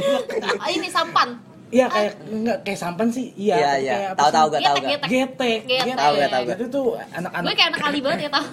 Ah, 0.60 0.68
ini 0.68 0.88
sampan 0.92 1.49
Iya 1.70 1.86
kayak 1.86 2.12
enggak 2.26 2.58
kayak 2.66 2.78
sampan 2.82 3.08
sih. 3.14 3.30
Iya, 3.38 3.56
iya 3.56 3.72
iya 3.78 3.94
kayak 3.94 4.10
apa 4.10 4.20
tahu 4.20 4.30
tahu 4.34 4.46
gak 4.50 4.60
tahu 4.66 4.76
gak 4.82 5.00
getek. 5.06 5.60
Tahu 5.94 6.12
gak, 6.18 6.30
tahu 6.34 6.42
gak. 6.50 6.56
Itu 6.58 6.66
tuh 6.66 6.86
gue 6.90 7.14
anak-anak 7.14 7.50
kayak 7.54 7.68
anak 7.70 7.80
kali 7.80 7.98
banget 8.02 8.20
ya 8.26 8.30
tau 8.34 8.46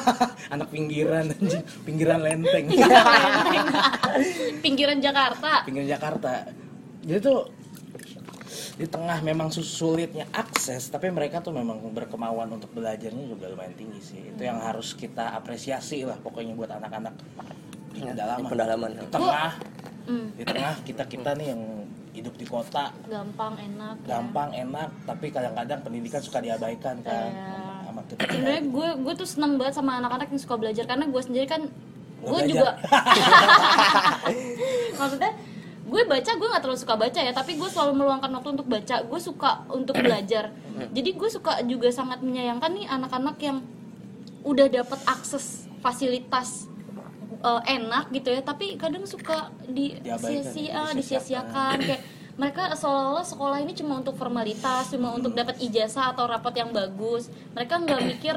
anak 0.54 0.68
pinggiran 0.72 1.24
anjing, 1.28 1.64
pinggiran 1.84 2.20
lenteng. 2.24 2.64
pinggiran 4.64 4.98
Jakarta 5.04 5.52
pinggir 5.68 5.84
Jakarta. 5.84 6.48
Jadi 7.04 7.20
tuh 7.20 7.40
di 8.74 8.86
tengah 8.90 9.22
memang 9.22 9.54
sulitnya 9.54 10.26
akses, 10.34 10.90
tapi 10.90 11.06
mereka 11.12 11.38
tuh 11.38 11.54
memang 11.54 11.78
berkemauan 11.94 12.48
untuk 12.48 12.74
belajarnya 12.74 13.24
juga 13.28 13.52
lumayan 13.52 13.76
tinggi 13.76 14.00
sih. 14.02 14.20
Itu 14.34 14.40
yang 14.42 14.58
harus 14.58 14.96
kita 14.96 15.36
apresiasi 15.36 16.02
lah 16.02 16.18
pokoknya 16.18 16.56
buat 16.56 16.72
anak-anak 16.72 17.14
di 17.92 18.00
di 18.02 18.08
pedalaman. 18.08 18.48
pendalaman 18.50 18.90
Di 18.98 19.08
tengah, 19.12 19.52
Hmm, 20.04 20.36
di 20.36 20.44
tengah 20.44 20.76
kita 20.84 21.08
kita 21.08 21.32
nih 21.32 21.56
yang 21.56 21.83
hidup 22.14 22.34
di 22.38 22.46
kota. 22.46 22.94
Gampang 23.10 23.58
enak 23.58 23.96
ya. 24.06 24.16
gampang 24.16 24.50
enak, 24.54 24.88
tapi 25.02 25.34
kadang-kadang 25.34 25.82
pendidikan 25.82 26.22
suka 26.22 26.38
diabaikan 26.38 27.02
kan. 27.02 27.30
Kita. 28.04 28.26
sebenarnya 28.26 28.62
gue 28.68 28.88
gue 29.00 29.14
tuh 29.16 29.24
seneng 29.24 29.56
banget 29.56 29.80
sama 29.80 29.96
anak-anak 29.96 30.28
yang 30.28 30.42
suka 30.42 30.60
belajar 30.60 30.84
karena 30.84 31.08
gue 31.08 31.22
sendiri 31.24 31.46
kan 31.48 31.62
gue 32.20 32.40
juga 32.52 32.76
maksudnya 35.00 35.32
gue 35.84 36.02
baca 36.04 36.30
gue 36.36 36.48
nggak 36.52 36.62
terlalu 36.64 36.80
suka 36.80 36.94
baca 37.00 37.20
ya 37.22 37.32
tapi 37.32 37.56
gue 37.56 37.68
selalu 37.70 37.92
meluangkan 38.02 38.30
waktu 38.34 38.50
untuk 38.60 38.68
baca. 38.68 38.96
Gue 39.04 39.20
suka 39.20 39.64
untuk 39.72 39.96
belajar. 39.96 40.52
Jadi 40.90 41.10
gue 41.14 41.28
suka 41.30 41.62
juga 41.64 41.88
sangat 41.92 42.18
menyayangkan 42.24 42.70
nih 42.72 42.86
anak-anak 42.88 43.36
yang 43.40 43.62
udah 44.44 44.66
dapat 44.68 45.00
akses 45.08 45.64
fasilitas 45.80 46.68
eh, 47.44 47.62
enak 47.76 48.08
gitu 48.10 48.32
ya 48.32 48.40
tapi 48.40 48.74
kadang 48.74 49.04
suka 49.04 49.52
di 49.68 49.94
Diabaikan, 50.00 50.42
sia-sia 50.42 50.82
disia-siakan. 50.96 51.76
kayak 51.78 52.02
mereka 52.34 52.74
seolah-olah 52.74 53.22
sekolah 53.22 53.62
ini 53.62 53.78
cuma 53.78 54.02
untuk 54.02 54.18
formalitas 54.18 54.90
cuma 54.90 55.14
untuk 55.14 55.38
dapat 55.38 55.54
ijazah 55.62 56.10
atau 56.10 56.26
rapot 56.26 56.50
yang 56.50 56.74
bagus. 56.74 57.30
Mereka 57.54 57.86
nggak 57.86 58.00
mikir 58.02 58.36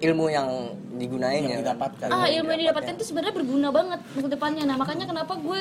ilmu 0.00 0.26
yang 0.32 0.48
digunain 0.96 1.44
Yang 1.44 1.52
ya. 1.52 1.58
didapatkan. 1.60 2.08
ah 2.08 2.24
ilmu 2.24 2.48
yang 2.56 2.62
didapatkan. 2.68 2.92
itu 2.96 3.04
sebenarnya 3.04 3.34
berguna 3.36 3.68
banget 3.68 4.00
untuk 4.16 4.30
depannya. 4.32 4.64
Nah 4.64 4.80
makanya 4.80 5.04
kenapa 5.04 5.36
gue 5.36 5.60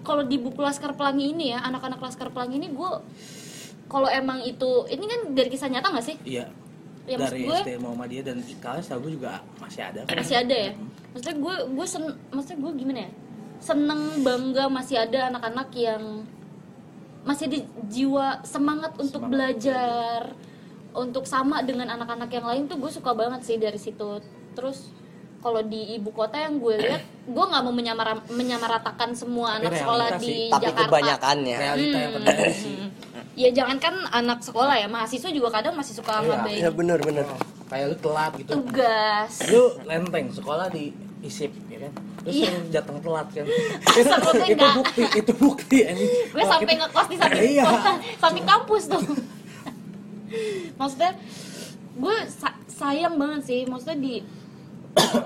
kalau 0.00 0.24
di 0.24 0.40
buku 0.40 0.64
Laskar 0.64 0.96
Pelangi 0.96 1.36
ini 1.36 1.52
ya 1.52 1.60
anak-anak 1.60 2.00
Laskar 2.00 2.32
Pelangi 2.32 2.56
ini 2.56 2.68
gue 2.72 2.90
kalau 3.90 4.08
emang 4.08 4.40
itu 4.40 4.86
ini 4.88 5.04
kan 5.04 5.20
dari 5.36 5.48
kisah 5.52 5.68
nyata 5.68 5.92
nggak 5.92 6.06
sih? 6.06 6.16
Iya. 6.24 6.48
Ya, 7.10 7.18
dari 7.18 7.42
gue- 7.42 7.58
SD 7.58 7.70
Muhammadiyah 7.76 8.24
dan 8.24 8.38
IKAL 8.40 8.76
setahu 8.78 9.00
gue 9.02 9.12
juga 9.18 9.42
masih 9.58 9.82
ada. 9.82 10.00
kok. 10.00 10.14
masih 10.14 10.36
ada 10.38 10.56
ya 10.56 10.72
maksudnya 11.10 11.36
gue 11.36 11.54
gue 11.68 11.86
sen 11.86 12.02
maksudnya 12.30 12.58
gue 12.60 12.72
gimana 12.76 13.00
ya 13.00 13.10
seneng 13.58 14.00
bangga 14.20 14.64
masih 14.68 14.96
ada 14.96 15.18
anak-anak 15.26 15.68
yang 15.74 16.02
masih 17.20 17.46
di 17.46 17.58
jiwa 17.90 18.40
semangat 18.42 18.94
untuk 18.94 19.18
Semangat 19.18 19.28
belajar 19.28 20.20
untuk 20.92 21.24
sama 21.24 21.60
dengan 21.60 21.90
anak-anak 21.90 22.30
yang 22.30 22.46
lain 22.46 22.62
tuh 22.64 22.78
gue 22.78 22.88
suka 22.88 23.12
banget 23.12 23.42
sih 23.42 23.56
dari 23.56 23.76
situ 23.76 24.22
terus 24.52 24.88
kalau 25.38 25.60
di 25.62 25.94
ibu 25.94 26.08
kota 26.10 26.36
yang 26.36 26.56
gue 26.56 26.76
lihat 26.78 27.00
gue 27.22 27.44
nggak 27.46 27.62
mau 27.62 27.72
menyamara, 27.72 28.12
menyamaratakan 28.28 29.12
semua 29.14 29.56
Tapi 29.56 29.60
anak 29.62 29.72
sekolah 29.74 30.08
di 30.14 30.34
tapi 30.46 30.62
Jakarta 30.62 30.84
kebanyakannya 30.86 31.56
Realita 31.56 31.96
yang 31.96 32.10
Hmm. 32.10 32.16
terjadi 32.22 32.52
sih. 32.54 32.76
Ya 33.32 33.48
jangankan 33.48 33.94
anak 34.10 34.40
sekolah 34.40 34.74
ya 34.74 34.86
mahasiswa 34.86 35.28
juga 35.28 35.48
kadang 35.52 35.72
masih 35.72 35.94
suka 35.94 36.18
Iya. 36.18 36.26
ngabain 36.28 36.60
ya 36.60 36.70
bener 36.70 36.98
bener 36.98 37.26
Kayak 37.66 37.86
lu 37.86 37.96
telat 38.00 38.32
gitu. 38.34 38.50
tugas 38.52 39.32
Lu 39.46 39.62
lenteng 39.84 40.26
sekolah 40.28 40.66
di 40.68 40.90
isip 41.20 41.54
ya 41.66 41.78
kan. 41.80 41.92
Terus 42.20 42.34
Iya. 42.34 42.48
sering 42.48 42.66
datang 42.68 42.96
telat 42.98 43.26
kan. 43.30 43.46
Itu 44.50 44.66
bukti, 44.74 45.02
itu 45.14 45.32
bukti 45.34 45.78
gue 46.28 46.42
sampai 46.42 46.66
kita- 46.66 46.78
ngekos 46.82 47.06
di 47.06 47.16
samping 47.16 47.42
Iya. 47.52 47.64
samping 48.16 48.44
kampus 48.44 48.82
tuh 48.86 49.02
maksudnya 50.76 51.12
gue 51.92 52.16
sa- 52.26 52.58
sayang 52.66 53.14
banget 53.14 53.42
sih 53.44 53.60
maksudnya 53.64 53.98
di 53.98 54.14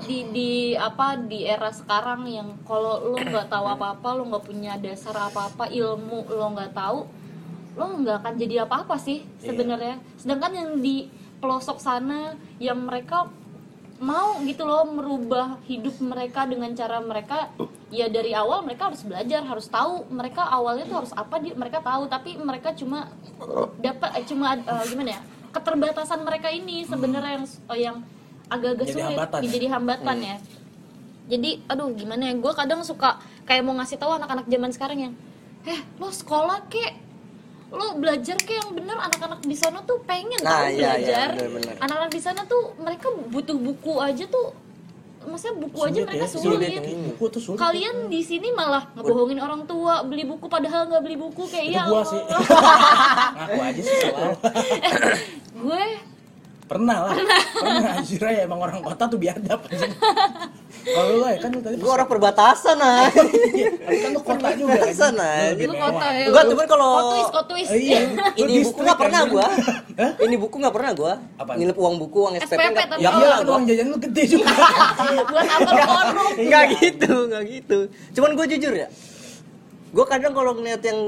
di 0.03 0.19
di 0.31 0.51
apa 0.75 1.17
di 1.19 1.45
era 1.45 1.69
sekarang 1.71 2.25
yang 2.27 2.49
kalau 2.63 3.01
lo 3.03 3.17
nggak 3.17 3.49
tahu 3.49 3.65
apa 3.67 3.87
apa 3.95 4.09
lo 4.13 4.25
nggak 4.27 4.45
punya 4.45 4.73
dasar 4.77 5.17
apa 5.23 5.47
apa 5.47 5.65
ilmu 5.67 6.25
lo 6.27 6.53
nggak 6.53 6.73
tahu 6.73 7.05
lo 7.75 7.87
nggak 7.99 8.17
akan 8.23 8.35
jadi 8.39 8.55
apa 8.65 8.87
apa 8.87 8.97
sih 8.97 9.23
Iya. 9.23 9.51
sebenarnya. 9.51 9.97
Sedangkan 10.17 10.53
yang 10.55 10.71
di 10.79 11.11
pelosok 11.43 11.79
sana 11.79 12.39
yang 12.57 12.79
mereka 12.83 13.29
mau 13.99 14.43
gitu 14.43 14.67
loh 14.67 14.85
merubah 14.91 15.63
hidup 15.71 16.03
mereka 16.03 16.45
dengan 16.45 16.75
cara 16.75 16.99
mereka 16.99 17.49
ya 17.95 18.11
dari 18.11 18.35
awal 18.35 18.67
mereka 18.67 18.91
harus 18.91 19.07
belajar 19.07 19.47
harus 19.47 19.71
tahu 19.71 20.03
mereka 20.11 20.43
awalnya 20.51 20.83
tuh 20.85 20.99
harus 21.05 21.13
apa 21.15 21.39
dia 21.39 21.55
mereka 21.55 21.79
tahu. 21.79 22.07
Tapi 22.07 22.39
mereka 22.39 22.75
cuma 22.75 23.11
dapat 23.79 24.11
eh, 24.19 24.25
cuma 24.27 24.59
eh, 24.59 24.85
gimana 24.91 25.11
ya 25.19 25.21
keterbatasan 25.55 26.27
mereka 26.27 26.51
ini 26.51 26.83
sebenarnya 26.83 27.39
yang 27.39 27.47
eh, 27.47 27.79
yang 27.79 27.97
agak-agak 28.51 28.87
Jadi 28.87 28.93
sulit 28.93 29.07
hambatan 29.09 29.41
ya? 29.41 29.51
jadi 29.51 29.67
hambatan 29.71 30.17
ya. 30.21 30.37
Jadi 31.25 31.51
aduh 31.65 31.89
gimana 31.97 32.23
ya 32.29 32.35
gue 32.37 32.53
kadang 32.53 32.81
suka 32.85 33.17
kayak 33.49 33.63
mau 33.65 33.73
ngasih 33.79 33.97
tahu 33.97 34.13
anak-anak 34.13 34.45
zaman 34.45 34.71
sekarang 34.75 34.99
yang 35.01 35.15
eh 35.65 35.81
lo 35.97 36.13
sekolah 36.13 36.69
kek 36.69 36.93
lo 37.75 37.87
belajar 37.97 38.37
kek 38.37 38.55
yang 38.55 38.71
bener 38.73 38.95
anak-anak 38.97 39.43
di 39.43 39.53
sana 39.53 39.83
tuh 39.83 39.99
pengen 40.03 40.39
Nah, 40.41 40.63
tahu 40.63 40.71
iya, 40.71 40.73
iya, 40.73 40.91
belajar 40.95 41.29
bener-bener. 41.35 41.75
anak-anak 41.77 42.13
di 42.13 42.21
sana 42.21 42.41
tuh 42.45 42.63
mereka 42.79 43.07
butuh 43.27 43.57
buku 43.57 43.93
aja 43.99 44.25
tuh 44.25 44.55
maksudnya 45.25 45.57
buku 45.59 45.79
aja 45.81 45.93
Sulit 45.95 46.07
mereka 46.07 46.21
ya, 46.21 46.29
sulit, 46.31 46.71
Buku 47.09 47.25
tuh 47.29 47.41
sulit. 47.43 47.59
kalian 47.59 47.97
di 48.07 48.21
sini 48.21 48.49
malah 48.51 48.93
ngebohongin 48.93 49.41
orang 49.41 49.65
tua 49.65 50.01
beli 50.03 50.23
buku 50.23 50.47
padahal 50.47 50.85
nggak 50.87 51.03
beli 51.03 51.17
buku 51.17 51.43
kayak 51.45 51.65
itu 51.65 51.75
ya 51.75 51.83
gua 51.85 52.03
sih. 52.05 52.21
Ngaku 53.37 53.59
aja 53.59 53.81
sih 53.81 53.97
selalu. 54.03 54.37
gue 55.57 55.85
Pernah 56.65 56.97
lah. 57.03 57.17
Pernah 57.55 57.93
anjir 57.95 58.21
ya 58.21 58.41
emang 58.43 58.57
orang 58.59 58.81
kota 58.81 59.05
tuh 59.05 59.17
biadab. 59.17 59.61
Kalau 60.85 61.09
lu 61.09 61.19
lah 61.19 61.31
ya 61.31 61.39
kan 61.41 61.51
lu 61.51 61.61
tadi 61.61 61.75
Gue 61.77 61.91
orang 61.91 62.05
perbatasan 62.07 62.77
ah. 62.77 63.09
Iya, 63.57 63.69
tapi 63.79 63.97
kan 63.99 64.11
lu 64.11 64.21
kota 64.21 64.49
juga 64.53 64.69
kan. 64.69 64.79
Perbatasan 64.85 65.13
Lu 65.59 65.75
kota 65.75 66.07
ya. 66.07 66.25
Enggak, 66.25 66.45
cuman 66.47 66.67
kalau 66.67 66.91
Kotuis, 66.95 67.29
kotuis. 67.31 67.69
Eh, 67.69 67.81
Iya. 67.81 68.01
Lu 68.05 68.21
ini 68.45 68.53
buku 68.61 68.61
distrik 68.61 68.85
nggak 68.85 68.99
pernah 68.99 69.21
gua. 69.25 69.47
Hah? 69.95 70.11
Ini 70.19 70.35
buku 70.37 70.57
nggak 70.59 70.75
pernah 70.75 70.91
gua. 70.93 71.13
Nilep 71.55 71.77
uang 71.77 71.95
buku, 71.99 72.19
uang 72.21 72.35
SPP 72.39 72.53
Ya 72.55 72.61
Ya 72.61 72.69
iya 72.69 73.11
iya 73.11 73.11
kan 73.31 73.41
gua. 73.41 73.51
uang 73.51 73.65
jajan 73.65 73.87
lu 73.87 73.99
gede 73.99 74.23
juga. 74.31 74.53
buat 75.25 75.47
apa 75.47 75.71
lu 75.71 75.83
korup 75.87 76.35
Enggak 76.37 76.65
gitu, 76.75 77.13
enggak 77.25 77.45
gitu. 77.47 77.79
Cuman 78.13 78.31
gue 78.35 78.47
jujur 78.51 78.73
ya. 78.75 78.89
Gue 79.91 80.05
kadang 80.05 80.33
kalau 80.33 80.53
ngeliat 80.53 80.83
yang 80.83 81.01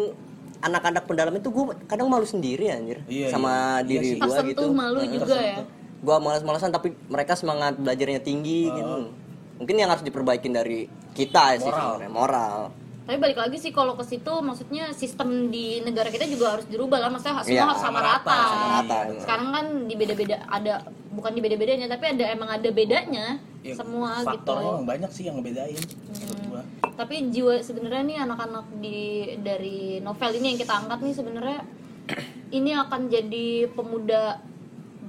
anak-anak 0.59 1.05
pendalam 1.05 1.35
itu 1.35 1.49
gue 1.49 1.65
kadang 1.85 2.07
malu 2.07 2.25
sendiri 2.25 2.71
anjir 2.71 3.05
Iya, 3.05 3.29
sama 3.29 3.53
iya. 3.79 3.85
diri 3.85 3.93
Iya 3.93 4.03
sih. 4.09 4.17
gue 4.17 4.25
tersentuh 4.27 4.51
gitu. 4.65 4.67
malu 4.73 4.99
Heeh. 4.99 5.13
juga 5.13 5.37
ya 5.37 5.57
Gue 5.97 6.17
malas-malasan 6.17 6.71
tapi 6.71 6.89
mereka 7.05 7.35
semangat 7.35 7.75
belajarnya 7.75 8.21
tinggi 8.21 8.69
gitu. 8.69 9.13
Mungkin 9.57 9.75
yang 9.75 9.89
harus 9.89 10.03
diperbaikin 10.03 10.53
dari 10.53 10.85
kita 11.13 11.57
sih 11.57 11.65
Moral. 11.65 11.97
sebenarnya, 11.97 12.11
moral. 12.11 12.59
tapi 13.03 13.17
balik 13.17 13.39
lagi 13.39 13.57
sih 13.57 13.71
kalau 13.71 13.95
ke 13.95 14.03
situ 14.03 14.33
maksudnya 14.41 14.91
sistem 14.91 15.47
di 15.47 15.79
negara 15.79 16.11
kita 16.11 16.27
juga 16.27 16.53
harus 16.53 16.67
dirubah 16.67 16.99
lah 16.99 17.09
maksudnya 17.09 17.39
semua 17.39 17.47
Iya, 17.47 17.63
harus 17.65 17.79
sama 17.79 17.87
sama 17.87 18.01
rata, 18.03 18.19
rata, 18.27 18.51
sama 18.51 18.67
rata. 18.75 18.99
sekarang 19.23 19.49
kan 19.49 19.67
di 19.81 19.95
beda-beda 19.95 20.37
ada 20.45 20.73
bukan 21.09 21.31
di 21.31 21.41
beda-bedanya 21.41 21.87
tapi 21.87 22.05
ada 22.11 22.25
emang 22.29 22.51
ada 22.51 22.67
bedanya 22.69 23.39
Ya, 23.63 23.75
semua 23.75 24.11
gitu 24.21 24.27
Faktornya 24.29 24.71
emang 24.73 24.87
banyak 24.89 25.11
sih 25.13 25.23
yang 25.25 25.39
ngebedain 25.39 25.79
gua. 26.47 26.63
tapi 26.93 27.15
jiwa 27.31 27.55
sebenarnya 27.61 28.03
nih 28.05 28.19
anak-anak 28.21 28.67
di 28.77 28.99
dari 29.39 29.79
novel 30.01 30.31
ini 30.35 30.47
yang 30.51 30.59
kita 30.61 30.75
angkat 30.77 30.99
nih 31.01 31.15
sebenarnya 31.15 31.59
ini 32.51 32.71
akan 32.75 33.01
jadi 33.07 33.47
pemuda 33.69 34.43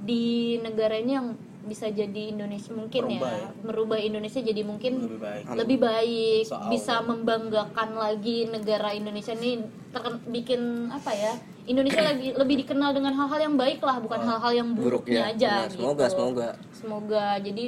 di 0.00 0.26
negara 0.56 0.94
ini 0.96 1.12
yang 1.12 1.34
bisa 1.60 1.86
jadi 1.86 2.32
Indonesia 2.32 2.70
mungkin 2.70 3.02
Merubah 3.04 3.28
ya, 3.28 3.40
ya. 3.40 3.50
merubah 3.60 3.98
Indonesia 3.98 4.40
jadi 4.40 4.62
mungkin 4.62 4.92
lebih 5.00 5.20
baik 5.20 5.44
lebih 5.54 5.78
baik 5.78 6.42
Soal- 6.44 6.70
bisa 6.70 6.94
membanggakan 7.02 7.90
lagi 7.92 8.46
negara 8.46 8.88
Indonesia 8.90 9.32
ini 9.32 9.60
terken- 9.88 10.22
bikin 10.24 10.60
apa 10.88 11.10
ya 11.10 11.32
Indonesia 11.64 12.00
lebih 12.06 12.32
lebih 12.34 12.56
dikenal 12.62 12.90
dengan 12.92 13.12
hal-hal 13.14 13.40
yang 13.42 13.56
baik 13.56 13.80
lah 13.80 13.98
bukan 13.98 14.20
hal-hal 14.22 14.52
yang 14.54 14.68
buruknya 14.72 15.28
Buruknya. 15.28 15.34
aja 15.34 15.52
Nah, 15.58 15.68
semoga, 15.68 16.04
gitu. 16.04 16.14
semoga. 16.14 16.48
semoga 16.72 17.24
jadi 17.38 17.64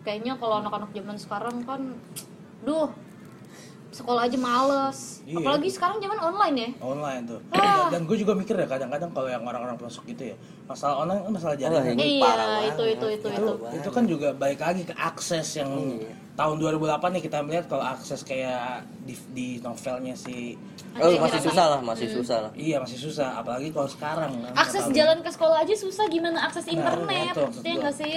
kayaknya 0.00 0.32
kalau 0.36 0.54
anak-anak 0.60 0.90
zaman 0.90 1.16
sekarang 1.16 1.56
kan 1.62 1.80
duh 2.60 2.88
sekolah 3.90 4.22
aja 4.24 4.38
males. 4.38 5.18
Iya. 5.22 5.42
apalagi 5.42 5.68
sekarang 5.68 5.98
zaman 5.98 6.18
online 6.20 6.56
ya. 6.56 6.68
Online 6.80 7.22
tuh. 7.24 7.40
Ah. 7.50 7.86
dan 7.88 8.02
gue 8.02 8.16
juga 8.16 8.32
mikir 8.32 8.54
ya 8.54 8.64
kadang-kadang 8.64 9.10
kalau 9.10 9.26
yang 9.26 9.42
orang-orang 9.42 9.74
masuk 9.76 10.02
gitu 10.04 10.30
ya 10.30 10.36
masalah 10.64 10.94
online 10.98 11.20
kan 11.20 11.32
masalah 11.32 11.54
jaringan. 11.54 11.94
Ini 11.94 12.06
Iya, 12.08 12.22
parah 12.22 12.46
itu, 12.46 12.54
banget. 12.56 12.70
itu, 12.70 13.06
itu, 13.10 13.26
itu 13.28 13.28
itu. 13.50 13.52
itu 13.76 13.88
kan 13.90 14.04
juga 14.06 14.28
balik 14.32 14.60
lagi 14.60 14.82
ke 14.84 14.94
akses 14.94 15.48
yang 15.56 15.70
Iya. 15.98 16.14
tahun 16.34 16.56
2008 16.56 16.78
nih 17.10 17.22
kita 17.22 17.38
melihat 17.40 17.66
kalau 17.66 17.84
akses 17.84 18.22
kayak 18.22 18.64
di, 19.00 19.14
di 19.30 19.46
novelnya 19.58 20.14
si 20.14 20.54
Oh, 20.92 21.06
masih 21.16 21.38
susah 21.40 21.66
lah, 21.68 21.80
masih 21.80 22.10
susah 22.10 22.38
lah. 22.40 22.52
iya 22.52 22.78
masih 22.78 22.98
susah. 23.00 23.38
Apalagi 23.38 23.70
kalau 23.70 23.86
sekarang 23.86 24.34
kan 24.36 24.52
akses 24.56 24.90
jalan 24.90 25.18
ke 25.20 25.30
sekolah 25.30 25.62
aja 25.62 25.74
susah 25.76 26.06
gimana 26.06 26.42
akses 26.42 26.66
Nah, 26.66 26.74
internet? 26.74 27.30
itu 27.30 27.40
maksud 27.40 27.62
ya 27.62 27.74
nggak 27.76 27.94
sih? 27.94 28.14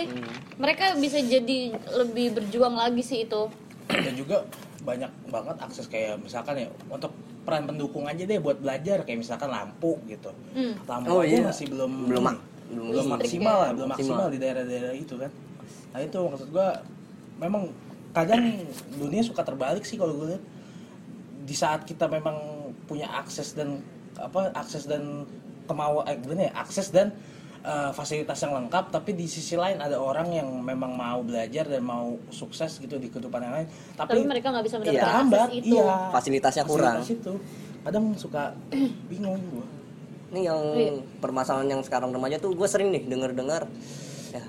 Mereka 0.55 0.85
bisa 0.97 1.17
jadi 1.19 1.59
lebih 1.95 2.33
berjuang 2.33 2.73
lagi 2.73 3.01
sih 3.01 3.25
itu. 3.25 3.45
Dan 3.85 4.13
juga 4.15 4.41
banyak 4.83 5.11
banget 5.27 5.55
akses 5.57 5.87
kayak 5.87 6.19
misalkan 6.19 6.55
ya 6.57 6.67
untuk 6.87 7.11
peran 7.43 7.63
pendukung 7.63 8.03
aja 8.03 8.19
deh 8.21 8.37
buat 8.37 8.55
belajar 8.57 9.01
kayak 9.01 9.19
misalkan 9.19 9.47
lampu 9.47 9.99
gitu 10.05 10.31
Hmm. 10.51 10.75
lampu 10.81 11.09
Oh, 11.09 11.23
iya. 11.23 11.41
masih 11.41 11.67
belum 11.67 11.91
Belum 12.05 12.23
mak- 12.23 12.43
belum, 12.65 12.85
belum 12.89 13.05
maksimal 13.09 13.57
lah 13.57 13.71
belum 13.71 13.89
Maksimal. 13.89 14.15
maksimal 14.15 14.27
di 14.29 14.39
daerah-daerah 14.39 14.93
itu 14.93 15.15
kan 15.15 15.31
nah 15.89 15.99
itu 15.99 16.17
maksud 16.17 16.49
gua 16.49 16.67
memang 17.35 17.69
kadang 18.11 18.41
dunia 18.93 19.21
suka 19.21 19.41
terbalik 19.41 19.83
sih 19.83 19.95
kalau 19.95 20.13
gue 20.15 20.27
lihat 20.29 20.43
di 21.43 21.53
saat 21.53 21.81
kita 21.81 22.05
memang 22.07 22.37
punya 22.83 23.09
akses 23.11 23.51
dan 23.51 23.81
apa 24.15 24.53
akses 24.53 24.85
dan 24.85 25.25
kemauan 25.63 26.05
eh, 26.05 26.15
gimana 26.15 26.47
ya 26.47 26.53
akses 26.55 26.89
dan 26.89 27.09
eh, 27.63 27.91
fasilitas 27.95 28.37
yang 28.43 28.53
lengkap 28.53 28.91
tapi 28.91 29.15
di 29.15 29.23
sisi 29.23 29.55
lain 29.55 29.79
ada 29.79 29.95
orang 29.95 30.27
yang 30.29 30.47
memang 30.59 30.91
mau 30.93 31.23
belajar 31.23 31.63
dan 31.65 31.81
mau 31.81 32.19
sukses 32.27 32.77
gitu 32.77 32.99
di 32.99 33.07
kehidupan 33.07 33.39
yang 33.39 33.53
lain. 33.55 33.67
Tapi, 33.95 34.09
tapi, 34.11 34.27
mereka 34.27 34.51
nggak 34.51 34.65
bisa 34.67 34.75
Iya, 34.75 34.81
mendapatkan 34.83 35.07
terhambat 35.07 35.47
akses 35.47 35.59
itu. 35.63 35.75
iya. 35.79 35.95
Fasilitasnya 36.11 36.63
kurang. 36.67 36.95
Fasilitas 36.99 37.17
itu. 37.23 37.33
Kadang 37.83 38.05
suka 38.19 38.43
bingung 39.11 39.39
gua. 39.49 39.65
Ini 40.33 40.41
yang 40.49 40.61
Iya. 40.75 40.93
permasalahan 41.21 41.69
yang 41.77 41.81
sekarang 41.85 42.09
remaja 42.11 42.41
tuh 42.41 42.51
gue 42.57 42.67
sering 42.67 42.91
nih 42.91 43.05
denger-dengar. 43.07 43.69
Ya 44.33 44.43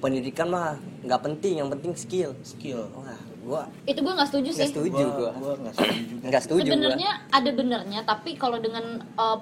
pendidikan 0.00 0.48
mah 0.48 0.76
nggak 1.04 1.20
penting, 1.24 1.60
yang 1.60 1.68
penting 1.68 1.92
skill. 1.96 2.32
skill. 2.40 2.88
Wah, 2.96 3.16
gue 3.40 3.62
itu 3.88 4.00
gue 4.00 4.12
nggak 4.16 4.28
setuju 4.28 4.48
sih. 4.52 4.58
nggak 4.64 4.72
setuju 4.76 5.04
gua 5.08 5.16
gue. 5.16 5.30
gua 5.40 5.54
nggak 5.60 5.74
setuju 5.76 6.00
juga. 6.08 6.38
Setuju 6.40 6.68
sebenarnya 6.72 7.10
ada 7.32 7.50
benernya 7.52 8.00
tapi 8.04 8.30
kalau 8.36 8.58
dengan 8.60 8.84
uh, 9.16 9.40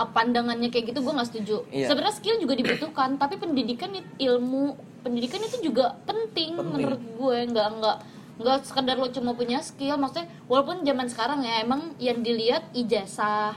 uh, 0.00 0.08
pandangannya 0.08 0.68
kayak 0.68 0.90
gitu 0.90 0.98
gue 0.98 1.12
nggak 1.12 1.28
setuju 1.28 1.56
Iya. 1.68 1.86
sebenarnya 1.86 2.16
skill 2.16 2.36
juga 2.38 2.54
dibutuhkan 2.54 3.14
tapi 3.14 3.36
pendidikan 3.36 3.92
ilmu 4.16 4.72
pendidikan 5.00 5.40
itu 5.40 5.60
juga 5.62 5.96
penting, 6.02 6.56
Penting. 6.56 6.72
menurut 6.74 7.00
gue 7.00 7.38
nggak 7.46 7.68
nggak 7.74 7.96
nggak 8.36 8.58
sekedar 8.62 8.96
lo 8.96 9.08
cuma 9.08 9.32
punya 9.32 9.60
skill 9.60 9.94
maksudnya 9.94 10.28
walaupun 10.46 10.80
zaman 10.80 11.04
sekarang 11.06 11.40
ya 11.40 11.60
emang 11.60 11.92
yang 11.98 12.18
dilihat 12.18 12.64
ijazah 12.72 13.52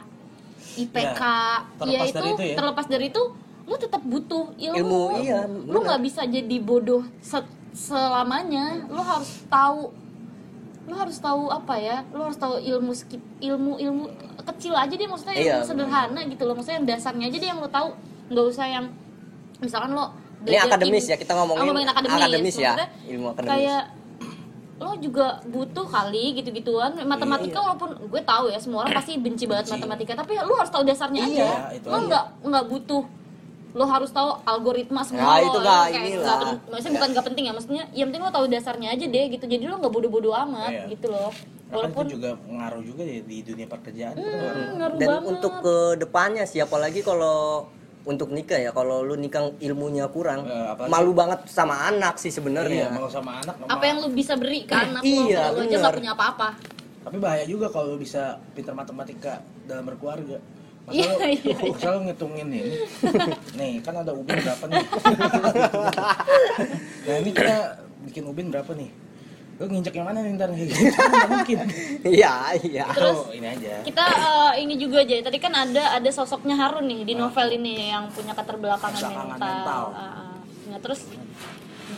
IPK 0.75 1.21
Ya, 1.23 1.63
ya, 1.85 2.03
terlepas 2.03 2.07
itu, 2.09 2.17
dari 2.17 2.29
itu 2.29 2.43
ya. 2.43 2.55
terlepas 2.57 2.85
dari 2.87 3.05
itu 3.07 3.23
lo 3.63 3.75
tetap 3.77 4.03
butuh 4.03 4.51
ilmu, 4.53 4.75
Ilmu, 4.77 5.01
iya, 5.21 5.47
lo 5.47 5.55
bener. 5.71 5.83
nggak 5.85 6.01
bisa 6.01 6.21
jadi 6.25 6.57
bodoh 6.59 7.07
se- 7.19 7.47
selamanya 7.73 8.83
lo 8.85 8.99
harus 8.99 9.47
tahu 9.47 9.91
lo 10.83 10.93
harus 10.93 11.15
tahu 11.17 11.47
apa 11.47 11.75
ya 11.77 12.03
lo 12.09 12.27
harus 12.27 12.35
tahu 12.35 12.59
ilmu 12.59 12.91
skip 12.91 13.23
ilmu 13.39 13.79
ilmu 13.79 14.03
kecil 14.45 14.73
aja 14.73 14.91
deh 14.91 15.05
maksudnya 15.05 15.33
Iya, 15.33 15.45
yang 15.53 15.63
sederhana 15.63 16.19
gitu 16.23 16.43
loh 16.43 16.53
maksudnya 16.53 16.77
yang 16.77 16.87
dasarnya 16.89 17.25
aja 17.27 17.37
deh 17.37 17.49
yang 17.49 17.59
lo 17.59 17.67
tahu 17.67 17.87
nggak 18.27 18.45
usah 18.45 18.65
yang 18.65 18.85
misalkan 19.57 19.91
lo 19.91 20.05
Ini 20.43 20.59
akademis 20.59 21.07
ya, 21.07 21.15
kita 21.15 21.31
ngomongin 21.33 21.63
ngomongin 21.63 21.87
akademis, 21.87 22.19
akademis 22.19 22.55
ya, 22.57 22.71
ilmu 23.07 23.27
akademis. 23.31 23.47
kayak 23.49 23.83
lo 24.75 24.91
juga 24.97 25.27
butuh 25.45 25.87
kali 25.87 26.35
gitu-gituan 26.35 26.91
matematika 27.01 27.55
Iya. 27.55 27.63
walaupun 27.63 27.89
gue 28.03 28.21
tahu 28.21 28.45
ya 28.51 28.59
semua 28.59 28.83
orang 28.83 28.93
pasti 28.93 29.15
benci 29.15 29.47
banget 29.47 29.65
Benci. 29.65 29.75
matematika 29.79 30.11
tapi 30.19 30.35
lo 30.35 30.51
harus 30.53 30.67
tahu 30.67 30.83
dasarnya 30.83 31.23
Iya, 31.23 31.47
aja 31.71 31.87
lo 31.87 31.97
nggak 32.03 32.25
nggak 32.43 32.63
butuh 32.67 33.03
lo 33.73 33.85
harus 33.85 34.09
tahu 34.09 34.29
algoritma 34.43 35.01
semua 35.01 35.23
Nah, 35.23 35.35
lo, 35.35 35.43
itu 35.43 35.57
lo 35.57 35.63
nggak 35.63 35.81
kayak 35.83 35.97
inilah. 36.03 36.21
nggak 36.21 36.37
pen- 36.39 36.61
maksudnya 36.69 36.93
bukan 36.93 37.09
nggak 37.09 37.25
penting 37.25 37.43
ya 37.43 37.51
maksudnya 37.51 37.83
yang 37.91 38.07
penting 38.07 38.21
lo 38.21 38.31
tahu 38.31 38.45
dasarnya 38.47 38.89
aja 38.89 39.05
deh 39.07 39.25
gitu 39.29 39.45
jadi 39.45 39.63
lo 39.65 39.75
nggak 39.77 39.89
bodoh-bodoh 39.91 40.33
amat 40.39 40.71
Iya. 40.71 40.83
gitu 40.89 41.07
loh 41.09 41.31
Nah, 41.65 41.81
kan 41.81 41.89
walaupun 41.89 42.03
itu 42.03 42.13
juga 42.13 42.29
ngaruh 42.37 42.83
juga 42.83 43.01
di, 43.01 43.15
di 43.23 43.37
dunia 43.41 43.65
pekerjaan 43.65 44.13
Hmm, 44.13 44.29
ngaruh. 44.29 44.65
ngaruh 44.75 44.97
Dan 44.99 45.09
banget. 45.09 45.25
untuk 45.27 45.53
ke 45.59 45.75
depannya 45.97 46.43
sih 46.43 46.59
apalagi 46.59 47.01
kalau 47.01 47.65
untuk 48.03 48.29
nikah 48.29 48.59
ya 48.59 48.69
kalau 48.69 49.01
lu 49.01 49.15
nikah 49.15 49.41
ilmunya 49.57 50.05
kurang 50.07 50.43
Eh, 50.43 50.53
apalagi- 50.69 50.91
malu 50.91 51.11
banget 51.11 51.39
sama 51.47 51.87
anak 51.87 52.15
sih 52.15 52.27
Iya, 52.27 52.35
sebenarnya 52.35 52.85
mau 52.91 53.07
sama 53.07 53.39
anak 53.39 53.55
apa 53.57 53.65
sama- 53.65 53.85
yang 53.85 53.97
lo 53.97 54.09
bisa 54.11 54.33
beri 54.35 54.59
ke 54.61 54.75
anak 54.75 55.01
lo 55.01 55.09
Iya, 55.25 55.39
kalau 55.41 55.55
lo 55.55 55.61
aja 55.63 55.77
nggak 55.79 55.95
punya 55.95 56.11
apa-apa 56.13 56.49
Tapi 57.01 57.17
bahaya 57.17 57.43
juga 57.43 57.67
kalau 57.67 57.87
lu 57.89 57.97
bisa 57.97 58.23
pintar 58.53 58.71
matematika 58.71 59.35
dalam 59.63 59.83
berkeluarga. 59.83 60.39
Masa 60.83 60.99
Iya, 60.99 61.09
lu, 61.15 61.27
iya, 61.31 61.89
lu 61.95 61.99
ngitungin 62.03 62.47
ini. 62.51 62.75
nih, 63.55 63.71
kan 63.79 63.95
ada 63.95 64.11
ubin 64.11 64.35
berapa 64.35 64.63
nih? 64.67 64.83
nah, 67.07 67.15
ini 67.17 67.29
kita 67.31 67.55
bikin 68.03 68.23
ubin 68.27 68.51
berapa 68.51 68.67
nih? 68.75 68.91
Lu 69.61 69.69
nginjek 69.69 69.95
yang 69.95 70.07
mana 70.09 70.19
nih 70.19 70.35
ntar? 70.35 70.51
Nggak 70.51 71.27
mungkin. 71.29 71.57
iya 72.03 72.33
iya 72.59 72.85
Terus- 72.91 73.15
Oh, 73.21 73.31
ini 73.31 73.47
aja. 73.47 73.79
kita 73.79 74.03
eh, 74.03 74.51
ini 74.59 74.75
juga 74.75 74.99
aja 74.99 75.23
tadi 75.23 75.37
kan 75.39 75.53
ada 75.53 75.95
ada 75.95 76.09
sosoknya 76.11 76.57
Harun 76.57 76.83
nih 76.83 77.05
di 77.05 77.13
novel 77.15 77.47
ini 77.53 77.87
yang 77.87 78.11
punya 78.11 78.33
keterbelakangan 78.33 78.99
mental, 78.99 79.39
mental. 79.39 79.83
Ah, 79.93 80.03
ah. 80.03 80.35
nah 80.67 80.79
terus 80.81 81.05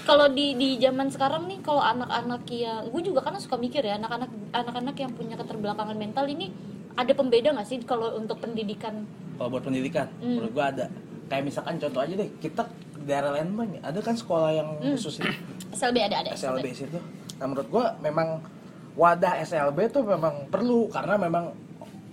kalau 0.04 0.28
di 0.28 0.54
di 0.54 0.78
zaman 0.78 1.08
sekarang 1.08 1.48
nih 1.48 1.64
kalau 1.64 1.80
anak-anak 1.80 2.44
yang 2.52 2.86
gue 2.86 3.02
juga 3.02 3.24
karena 3.24 3.40
suka 3.40 3.56
mikir 3.56 3.82
ya 3.82 3.98
anak-anak 3.98 4.30
anak-anak 4.52 4.94
yang 4.94 5.12
punya 5.16 5.34
keterbelakangan 5.34 5.96
mental 5.96 6.28
ini 6.28 6.52
ada 6.96 7.12
pembeda 7.12 7.52
nggak 7.52 7.66
sih 7.66 7.78
kalau 7.82 8.16
untuk 8.16 8.40
pendidikan 8.40 9.04
Kalau 9.36 9.50
buat 9.50 9.62
pendidikan, 9.62 10.08
Hmm. 10.18 10.40
menurut 10.40 10.52
gua 10.54 10.66
ada. 10.70 10.86
Kayak 11.28 11.44
misalkan 11.44 11.76
contoh 11.76 12.00
aja 12.00 12.14
deh, 12.14 12.30
kita 12.38 12.64
di 12.96 13.04
daerah 13.04 13.36
lain 13.36 13.52
banyak. 13.52 13.82
Ada 13.82 14.00
kan 14.00 14.16
sekolah 14.16 14.50
yang 14.50 14.70
Hmm. 14.78 14.96
khusus 14.96 15.20
ini. 15.20 15.36
SLB 15.72 15.98
ada 16.02 16.16
ada 16.24 16.30
SLB 16.32 16.66
situ. 16.72 16.96
Nah 17.36 17.46
menurut 17.46 17.68
gua 17.68 17.86
memang 18.00 18.40
wadah 18.96 19.36
SLB 19.38 19.92
tuh 19.92 20.04
memang 20.04 20.48
perlu 20.48 20.88
karena 20.88 21.16
memang 21.18 21.52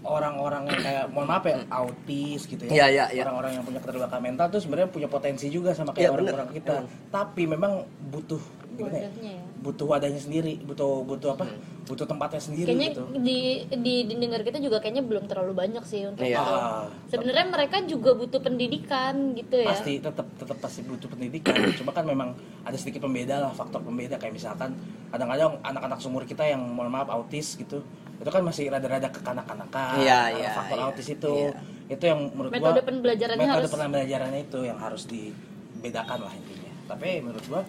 orang-orang 0.02 0.66
yang 0.66 0.80
kayak 0.82 1.04
mohon 1.08 1.30
maaf 1.30 1.46
ya 1.46 1.62
autis 1.70 2.42
gitu 2.44 2.66
ya 2.66 2.70
Iya, 2.72 2.86
iya, 2.90 3.04
iya. 3.12 3.22
orang-orang 3.22 3.54
yang 3.54 3.62
punya 3.62 3.78
keterbelakangan 3.78 4.18
mental 4.20 4.46
tuh 4.50 4.58
sebenarnya 4.58 4.90
punya 4.90 5.06
potensi 5.06 5.46
juga 5.46 5.70
sama 5.70 5.94
Iya, 5.94 5.94
kayak 5.94 6.10
bener. 6.10 6.22
orang-orang 6.34 6.50
kita 6.52 6.74
tapi 7.08 7.42
memang 7.46 7.72
butuh 8.10 8.42
gimana 8.72 8.94
ya 8.94 9.02
Wadahnya 9.04 9.32
ya. 9.32 9.44
butuh 9.58 9.86
wadahnya 9.86 10.18
sendiri 10.18 10.52
butuh 10.60 10.90
butuh 11.02 11.30
apa 11.32 11.44
butuh 11.82 12.04
tempatnya 12.04 12.40
sendiri 12.40 12.68
kayaknya 12.68 12.88
gitu 12.90 13.02
di 13.18 13.38
di 13.68 13.94
di 14.04 14.14
dengar 14.16 14.40
kita 14.40 14.58
juga 14.58 14.78
kayaknya 14.78 15.02
belum 15.02 15.24
terlalu 15.24 15.52
banyak 15.52 15.82
sih 15.82 16.04
untuk 16.04 16.22
Iya. 16.22 16.38
itu. 16.38 16.52
Ah, 16.52 16.86
sebenarnya 17.06 17.46
mereka 17.48 17.76
juga 17.84 18.10
butuh 18.12 18.38
pendidikan 18.38 19.14
gitu 19.32 19.56
ya 19.56 19.68
pasti 19.68 19.98
tetap 19.98 20.26
tetap 20.32 20.58
pasti 20.58 20.80
butuh 20.82 21.06
pendidikan 21.06 21.52
cuma 21.74 21.90
kan 21.90 22.04
memang 22.04 22.32
ada 22.60 22.74
sedikit 22.74 23.02
pembeda 23.02 23.40
lah 23.40 23.50
faktor 23.50 23.80
pembeda 23.80 24.14
kayak 24.16 24.32
misalkan 24.32 24.72
kadang-kadang 25.08 25.58
anak-anak 25.60 25.98
sumur 25.98 26.22
kita 26.22 26.44
yang 26.44 26.62
mohon 26.64 26.88
maaf 26.88 27.08
autis 27.08 27.54
gitu 27.54 27.82
itu 28.14 28.30
kan 28.30 28.40
masih 28.40 28.66
rada-rada 28.68 29.10
kekanak-kanakan 29.10 29.98
Iya, 29.98 30.20
Nah, 30.22 30.26
iya, 30.32 30.48
faktor 30.52 30.78
iya. 30.78 30.84
autis 30.86 31.06
itu 31.08 31.32
Iya. 31.34 31.58
itu 31.90 32.04
yang 32.04 32.20
menurut 32.30 32.50
Metode 32.50 32.72
gua 32.72 32.86
pembelajarannya 32.86 33.42
metode 33.42 33.58
harus- 33.60 33.74
pembelajarannya 33.76 34.40
itu 34.40 34.58
yang 34.62 34.78
harus 34.78 35.02
dibedakan 35.04 36.18
lah 36.20 36.32
intinya 36.32 36.72
tapi 36.84 37.08
menurut 37.18 37.44
gua 37.44 37.62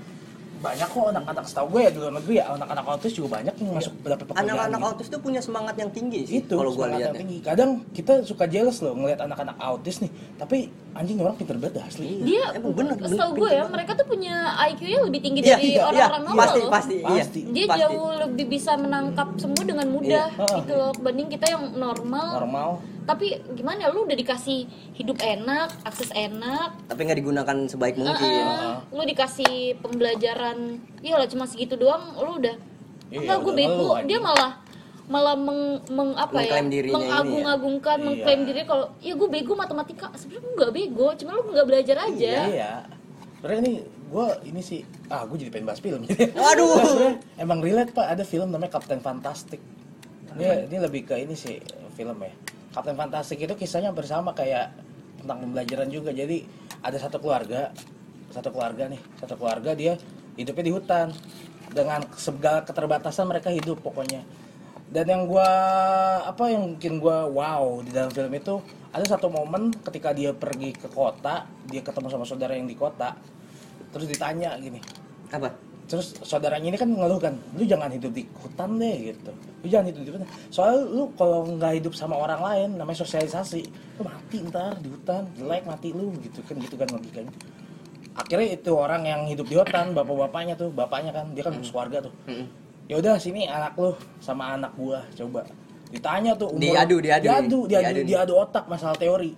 banyak 0.64 0.88
kok 0.88 1.06
anak-anak 1.12 1.44
setahu 1.44 1.68
gue 1.70 1.82
ya 1.84 1.90
di 1.92 2.00
luar 2.00 2.14
negeri 2.16 2.34
ya 2.40 2.46
anak-anak 2.50 2.86
autis 2.88 3.12
juga 3.12 3.28
banyak 3.36 3.54
yang 3.54 3.72
masuk 3.76 3.92
beberapa 4.00 4.24
pekerjaan 4.24 4.48
anak-anak 4.48 4.80
gitu. 4.80 4.88
autis 4.88 5.08
tuh 5.12 5.20
punya 5.20 5.42
semangat 5.44 5.76
yang 5.76 5.92
tinggi 5.92 6.22
sih 6.24 6.36
itu 6.40 6.56
kalau 6.56 6.72
semangat 6.72 6.96
lihat 6.96 7.04
yang 7.06 7.20
tinggi 7.20 7.38
kadang 7.44 7.72
kita 7.92 8.14
suka 8.24 8.44
jealous 8.48 8.80
loh 8.80 8.96
ngelihat 8.96 9.20
anak-anak 9.22 9.56
autis 9.60 10.00
nih 10.00 10.08
tapi 10.40 10.58
anjing 10.94 11.20
orang 11.20 11.36
pinter 11.36 11.58
banget 11.58 11.84
asli 11.84 12.24
dia 12.24 12.46
Emang 12.54 12.72
bener, 12.72 12.96
setahu 12.96 13.32
gue 13.36 13.50
ya 13.50 13.56
banget. 13.60 13.74
mereka 13.74 13.92
tuh 13.94 14.08
punya 14.08 14.36
IQ-nya 14.64 15.00
lebih 15.04 15.20
tinggi 15.20 15.40
Iya, 15.42 15.52
dari 15.52 15.66
iya, 15.66 15.74
iya, 15.74 15.84
orang-orang 15.84 16.24
normal 16.24 16.40
pasti, 16.40 16.60
loh 16.62 16.72
pasti, 16.72 16.96
iya. 16.96 17.08
Pasti. 17.20 17.42
dia 17.50 17.66
Pasti. 17.68 17.82
jauh 17.84 18.10
lebih 18.24 18.46
bisa 18.48 18.72
menangkap 18.74 19.28
semua 19.36 19.64
dengan 19.64 19.88
mudah 19.90 20.28
Iya. 20.32 20.56
gitu 20.58 20.74
loh 20.74 20.92
kebanding 20.94 21.28
kita 21.28 21.46
yang 21.50 21.64
normal, 21.76 22.28
normal 22.40 22.70
tapi 23.04 23.26
gimana 23.52 23.84
ya 23.84 23.90
lu 23.90 24.04
udah 24.04 24.16
dikasih 24.16 24.64
hidup 24.94 25.20
enak 25.20 25.70
akses 25.84 26.10
enak. 26.10 26.88
Tapi 26.88 27.00
nggak 27.02 27.20
digunakan 27.20 27.58
sebaik 27.66 27.96
mungkin. 27.96 28.32
Ah, 28.42 28.80
lu 28.88 29.04
dikasih 29.04 29.76
pembelajaran 29.78 30.80
iya 31.00 31.16
lah 31.16 31.28
cuma 31.28 31.44
segitu 31.44 31.76
doang 31.76 32.16
lu 32.16 32.40
udah. 32.40 32.56
Iya, 33.08 33.20
enggak 33.22 33.38
gue 33.42 33.54
bego. 33.54 33.90
dia 34.04 34.18
malah 34.18 34.52
malah 35.04 35.36
meng, 35.36 35.84
meng- 35.88 36.16
apa 36.16 36.40
ya 36.40 36.64
Mengklaim 36.64 36.68
ya. 36.72 36.96
mengagung-agungkan 36.96 37.98
Iya. 37.98 38.06
mengklaim 38.08 38.42
diri 38.44 38.62
kalau 38.64 38.86
ya 38.98 39.14
gue 39.14 39.30
bego 39.30 39.54
matematika. 39.54 40.08
Sebenarnya 40.16 40.42
gue 40.42 40.54
nggak 40.56 40.72
bego 40.72 41.08
cuma 41.16 41.30
lu 41.34 41.42
nggak 41.52 41.68
belajar 41.68 41.98
aja. 42.04 42.34
Iya 42.48 42.74
sebenarnya 43.38 43.62
ini 43.62 43.74
gue 43.84 44.26
ini 44.46 44.62
sih 44.64 44.80
ah 45.10 45.28
gue 45.28 45.36
jadi 45.36 45.52
pengen 45.52 45.68
bahas 45.68 45.84
film. 45.84 46.08
Waduh. 46.08 46.80
Emang 47.44 47.60
relate 47.60 47.92
pak. 47.92 48.08
Ada 48.08 48.24
film 48.24 48.50
namanya 48.50 48.80
Captain 48.80 49.00
Fantastic 49.00 49.60
ini 50.34 50.46
ini 50.66 50.78
lebih 50.80 51.06
ke 51.06 51.16
ini 51.16 51.36
sih 51.36 51.62
film 51.94 52.18
ya 52.18 52.34
Captain 52.74 52.98
Fantastic 52.98 53.38
itu 53.40 53.54
kisahnya 53.54 53.94
bersama 53.94 54.34
kayak 54.34 54.74
tentang 55.22 55.46
pembelajaran 55.46 55.88
juga. 55.88 56.10
Jadi 56.12 56.44
ada 56.82 56.98
satu 56.98 57.22
keluarga 57.22 57.72
satu 58.34 58.50
keluarga 58.50 58.90
nih 58.90 58.98
satu 59.22 59.38
keluarga 59.38 59.78
dia 59.78 59.94
hidupnya 60.36 60.66
di 60.66 60.74
hutan. 60.74 61.08
Dengan 61.74 62.06
segala 62.14 62.62
keterbatasan 62.62 63.26
mereka 63.26 63.50
hidup 63.50 63.82
pokoknya. 63.82 64.22
Dan 64.94 65.10
yang 65.10 65.26
gua 65.26 65.50
apa 66.22 66.54
yang 66.54 66.78
bikin 66.78 67.02
gua 67.02 67.26
wow 67.26 67.82
di 67.82 67.90
dalam 67.90 68.14
film 68.14 68.30
itu 68.30 68.62
ada 68.94 69.06
satu 69.10 69.26
momen 69.26 69.74
ketika 69.82 70.14
dia 70.14 70.38
pergi 70.38 70.70
ke 70.78 70.86
kota 70.86 71.50
dia 71.66 71.82
ketemu 71.82 72.14
sama 72.14 72.30
saudara 72.30 72.54
yang 72.54 72.70
di 72.70 72.78
kota 72.78 73.18
terus 73.90 74.06
ditanya 74.06 74.54
gini 74.62 74.78
Apa? 75.34 75.73
Terus 75.84 76.16
saudaranya 76.24 76.72
ini 76.72 76.80
kan 76.80 76.90
ngeluh 76.90 77.20
kan 77.20 77.36
lu 77.60 77.68
jangan 77.68 77.92
hidup 77.92 78.16
di 78.16 78.24
hutan 78.40 78.80
deh 78.80 79.12
gitu. 79.12 79.32
Lu 79.64 79.68
jangan 79.68 79.86
hidup 79.92 80.02
di 80.02 80.12
hutan. 80.16 80.28
Soalnya 80.48 80.80
lu 80.88 81.04
kalau 81.20 81.40
nggak 81.46 81.74
hidup 81.84 81.94
sama 81.94 82.16
orang 82.16 82.40
lain 82.40 82.70
namanya 82.80 83.04
sosialisasi 83.04 83.62
lu 84.00 84.02
mati 84.08 84.38
ntar 84.48 84.80
di 84.80 84.90
hutan 84.90 85.28
jelek 85.36 85.64
mati 85.68 85.90
lu 85.92 86.16
gitu 86.24 86.40
kan 86.48 86.56
gitu 86.58 86.76
kan 86.80 86.88
logikanya. 86.88 87.34
Akhirnya 88.14 88.48
itu 88.54 88.72
orang 88.78 89.04
yang 89.04 89.22
hidup 89.26 89.46
di 89.50 89.56
hutan 89.58 89.92
bapak-bapaknya 89.92 90.54
tuh 90.56 90.70
bapaknya 90.72 91.12
kan 91.12 91.26
dia 91.36 91.44
kan 91.44 91.58
keluarga 91.60 92.06
tuh. 92.06 92.14
Mm-mm. 92.30 92.48
ya 92.84 93.00
udah 93.00 93.16
sini 93.16 93.48
anak 93.48 93.74
lu 93.80 93.96
sama 94.24 94.56
anak 94.56 94.72
gua 94.80 95.04
coba. 95.16 95.44
Ditanya 95.94 96.34
tuh 96.34 96.50
umur 96.50 96.62
Diadu, 96.62 96.98
diadu 97.04 97.26
diadu 97.30 97.60
diadu, 97.70 97.70
Diadu 97.70 98.02
diadu 98.08 98.34
otak 98.40 98.66
masalah 98.66 98.98
teori. 98.98 99.36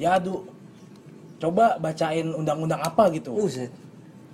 Diadu 0.00 0.48
coba 1.40 1.76
bacain 1.80 2.28
undang-undang 2.30 2.80
apa 2.80 3.08
gitu. 3.12 3.36
Buset. 3.36 3.72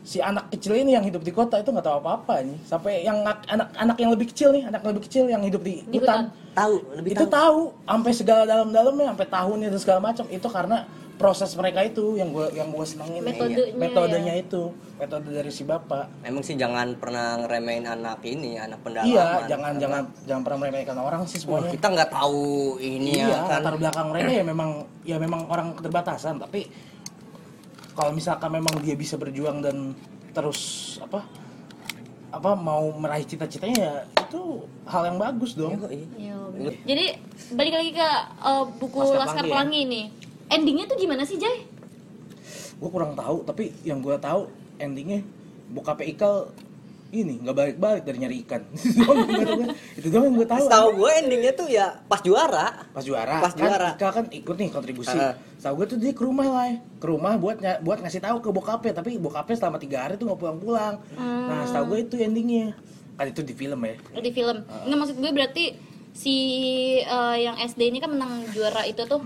Si 0.06 0.22
anak 0.22 0.54
kecil 0.54 0.78
ini 0.78 0.94
yang 0.94 1.02
hidup 1.02 1.18
di 1.20 1.34
kota 1.34 1.58
itu 1.58 1.74
nggak 1.74 1.82
tahu 1.82 1.98
apa-apa 1.98 2.46
nih 2.46 2.58
sampai 2.62 3.02
yang 3.02 3.26
anak-anak 3.26 3.96
yang 3.98 4.10
lebih 4.14 4.30
kecil 4.30 4.54
nih 4.54 4.62
anak 4.62 4.86
yang 4.86 4.90
lebih 4.94 5.04
kecil 5.10 5.24
yang 5.26 5.42
hidup 5.42 5.62
di, 5.66 5.82
Di 5.82 5.98
hutan, 5.98 6.30
Tahu, 6.54 6.74
lebih 6.94 7.10
itu 7.18 7.26
tahu. 7.26 7.74
sampai 7.82 8.12
segala 8.14 8.42
dalam-dalamnya 8.46 9.10
sampai 9.10 9.26
tahunnya 9.26 9.68
dan 9.74 9.80
segala 9.82 10.00
macam 10.00 10.24
itu 10.30 10.46
karena 10.46 10.86
proses 11.16 11.50
mereka 11.56 11.80
itu 11.82 12.14
yang 12.14 12.28
gue 12.30 12.54
yang 12.54 12.68
gue 12.70 12.86
senengin 12.86 13.24
Metodenya 13.24 13.72
metodenya 13.74 14.34
ya. 14.36 14.44
itu 14.46 14.62
metode 14.94 15.28
dari 15.32 15.48
si 15.50 15.64
bapak 15.64 16.22
Emang 16.22 16.44
sih 16.44 16.54
jangan 16.54 16.92
pernah 17.00 17.40
ngeremehin 17.40 17.88
anak 17.88 18.20
ini, 18.22 18.60
anak 18.60 18.84
pendalaman. 18.84 19.10
iya 19.10 19.26
jangan 19.48 19.72
jangan 19.80 20.02
jangan 20.22 20.42
pernah 20.44 20.58
meremehkan 20.62 20.96
orang 21.00 21.22
sih 21.26 21.40
semuanya 21.40 21.72
kita 21.72 21.86
nggak 21.88 22.10
tahu 22.12 22.46
ini 22.78 23.10
iya 23.16 23.26
ya 23.26 23.38
kan. 23.42 23.58
latar 23.58 23.74
belakang 23.74 24.06
mereka 24.12 24.30
ya 24.30 24.44
memang 24.44 24.70
ya 25.02 25.16
memang 25.18 25.40
orang 25.48 25.72
keterbatasan 25.74 26.36
tapi 26.38 26.68
kalau 27.96 28.12
misalkan 28.12 28.52
memang 28.52 28.76
dia 28.84 28.92
bisa 28.92 29.16
berjuang 29.16 29.64
dan 29.64 29.96
terus 30.36 30.94
apa 31.00 31.24
apa 32.28 32.52
mau 32.52 32.92
meraih 32.92 33.24
cita-citanya 33.24 33.76
ya 33.80 33.94
itu 34.28 34.68
hal 34.84 35.08
yang 35.08 35.16
bagus 35.16 35.56
dong 35.56 35.80
Iya, 35.88 36.36
bener. 36.52 36.72
Jadi 36.84 37.06
balik 37.56 37.74
lagi 37.80 37.90
ke 37.96 38.08
uh, 38.44 38.68
buku 38.76 39.00
Laskar 39.00 39.20
Laskar 39.24 39.44
Pelangi 39.48 39.80
ya? 39.80 39.86
Ini. 39.88 40.02
Endingnya 40.46 40.84
tuh 40.86 41.00
gimana 41.00 41.24
sih, 41.24 41.40
Jay? 41.40 41.64
gue 42.76 42.90
kurang 42.92 43.16
tahu 43.16 43.40
tapi 43.48 43.72
yang 43.88 44.04
gue 44.04 44.16
tahu 44.20 44.52
endingnya 44.76 45.24
bokap 45.72 46.04
Ikal 46.04 46.52
ini 47.08 47.38
nggak 47.38 47.54
balik-balik 47.54 48.02
dari 48.02 48.18
nyari 48.18 48.36
ikan 48.42 48.62
itu 48.74 48.98
doang 48.98 49.22
tahu. 49.22 49.62
itu 49.96 50.06
yang 50.08 50.32
gue 50.32 50.44
tahu 50.44 50.64
Setahu 50.64 50.88
gue 50.96 51.10
endingnya 51.16 51.52
tuh 51.52 51.68
ya 51.68 51.86
pas 52.04 52.18
juara. 52.18 52.66
pas 52.88 53.00
juara 53.00 53.38
Pas 53.38 53.50
kan 53.50 53.62
juara. 53.62 53.88
Ikal 53.94 54.10
kan 54.12 54.24
ikut 54.28 54.56
nih 54.56 54.68
kontribusi 54.68 55.12
Heeh. 55.12 55.34
tahu 55.56 55.74
gue 55.76 55.86
tuh 55.86 55.98
dia 55.98 56.10
ke 56.10 56.22
rumah 56.22 56.46
lah 56.46 56.66
ya. 56.66 56.76
ke 56.96 57.06
rumah 57.06 57.32
buat 57.36 57.56
ny- 57.58 57.80
buat 57.80 57.98
ngasih 57.98 58.20
tahu 58.20 58.36
ke 58.38 58.48
bokapnya 58.50 58.92
tapi 58.92 59.16
bokapnya 59.16 59.56
selama 59.56 59.76
tiga 59.76 59.98
hari 60.00 60.14
tuh 60.14 60.26
nggak 60.26 60.40
pulang-pulang 60.40 60.94
nah 61.16 61.62
setahu 61.64 61.84
gue 61.92 61.98
itu 62.02 62.14
endingnya 62.18 62.74
kan 63.14 63.26
itu 63.26 63.40
di 63.40 63.52
film 63.52 63.80
ya 63.80 63.94
Di 64.14 64.30
film. 64.30 64.56
Nggak 64.62 64.98
maksud 64.98 65.16
gue 65.16 65.32
berarti 65.32 65.64
si 66.12 66.34
uh, 67.02 67.32
yang 67.34 67.56
SD 67.56 67.80
ini 67.86 67.98
kan 67.98 68.08
menang 68.08 68.44
juara 68.50 68.82
itu 68.82 69.04
tuh. 69.04 69.20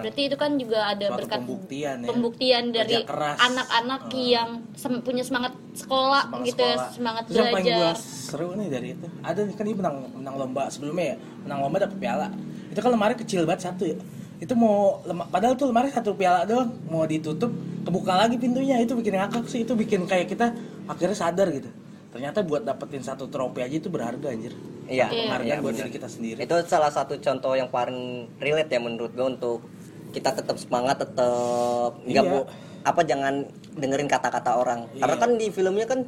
Berarti 0.00 0.22
itu 0.24 0.36
kan 0.36 0.50
juga 0.54 0.78
ada 0.86 1.06
Suatu 1.06 1.18
berkat 1.18 1.38
pembuktian 1.40 1.96
ya. 1.96 2.08
pembuktian 2.08 2.64
dari 2.70 2.94
anak-anak 3.38 4.02
yang 4.14 4.48
sem- 4.72 5.00
punya 5.00 5.22
semangat 5.22 5.52
sekolah 5.72 6.22
semangat 6.24 6.46
gitu 6.46 6.60
ya, 6.60 6.68
sekolah. 6.70 6.88
semangat 6.90 7.22
Terus 7.24 7.36
yang 7.36 7.48
paling 7.48 7.64
gue 7.64 7.74
belajar. 7.74 7.96
seru 7.98 8.48
nih 8.54 8.68
dari 8.68 8.88
itu 8.92 9.06
ada 9.20 9.40
nih 9.40 9.54
kan 9.54 9.64
dia 9.64 9.76
menang 9.76 9.96
menang 10.14 10.34
lomba 10.36 10.62
sebelumnya 10.68 11.06
ya 11.06 11.16
menang 11.40 11.58
lomba 11.60 11.76
dapet 11.80 11.98
piala 11.98 12.26
itu 12.68 12.78
kan 12.78 12.90
lemari 12.90 13.14
kecil 13.14 13.40
banget 13.42 13.62
satu 13.64 13.84
ya 13.84 13.96
itu 14.38 14.54
mau 14.54 15.02
padahal 15.26 15.54
tuh 15.54 15.66
lemari 15.66 15.88
satu 15.88 16.12
piala 16.12 16.44
doang 16.44 16.70
mau 16.86 17.02
ditutup 17.04 17.50
kebuka 17.82 18.14
lagi 18.16 18.36
pintunya 18.36 18.78
itu 18.78 18.92
bikin 18.92 19.14
ngakak 19.14 19.44
sih 19.46 19.62
itu 19.62 19.72
bikin 19.72 20.04
kayak 20.04 20.26
kita 20.26 20.54
akhirnya 20.84 21.16
sadar 21.16 21.48
gitu 21.48 21.66
ternyata 22.08 22.40
buat 22.40 22.62
dapetin 22.62 23.00
satu 23.00 23.26
trofi 23.26 23.60
aja 23.60 23.76
itu 23.76 23.88
berharga 23.88 24.28
anjir 24.28 24.54
Iya, 24.88 25.04
Iya. 25.04 25.20
penghargaan 25.26 25.44
iya, 25.50 25.60
buat 25.60 25.72
bener. 25.74 25.84
diri 25.84 25.92
kita 25.92 26.08
sendiri 26.08 26.38
Itu 26.40 26.56
salah 26.64 26.88
satu 26.88 27.12
contoh 27.18 27.52
yang 27.52 27.68
paling 27.68 27.98
relate 28.38 28.72
ya 28.72 28.80
menurut 28.80 29.12
gue 29.12 29.26
untuk 29.28 29.60
kita 30.10 30.30
tetap 30.32 30.56
semangat, 30.56 30.98
tetap 30.98 31.96
nggak 32.00 32.20
Iya. 32.20 32.32
bu- 32.34 32.48
apa 32.80 33.00
jangan 33.02 33.44
dengerin 33.74 34.06
kata-kata 34.06 34.54
orang. 34.54 34.88
Iya. 34.90 35.02
Karena 35.02 35.16
kan 35.16 35.30
di 35.34 35.46
filmnya 35.48 35.84
kan 35.84 36.00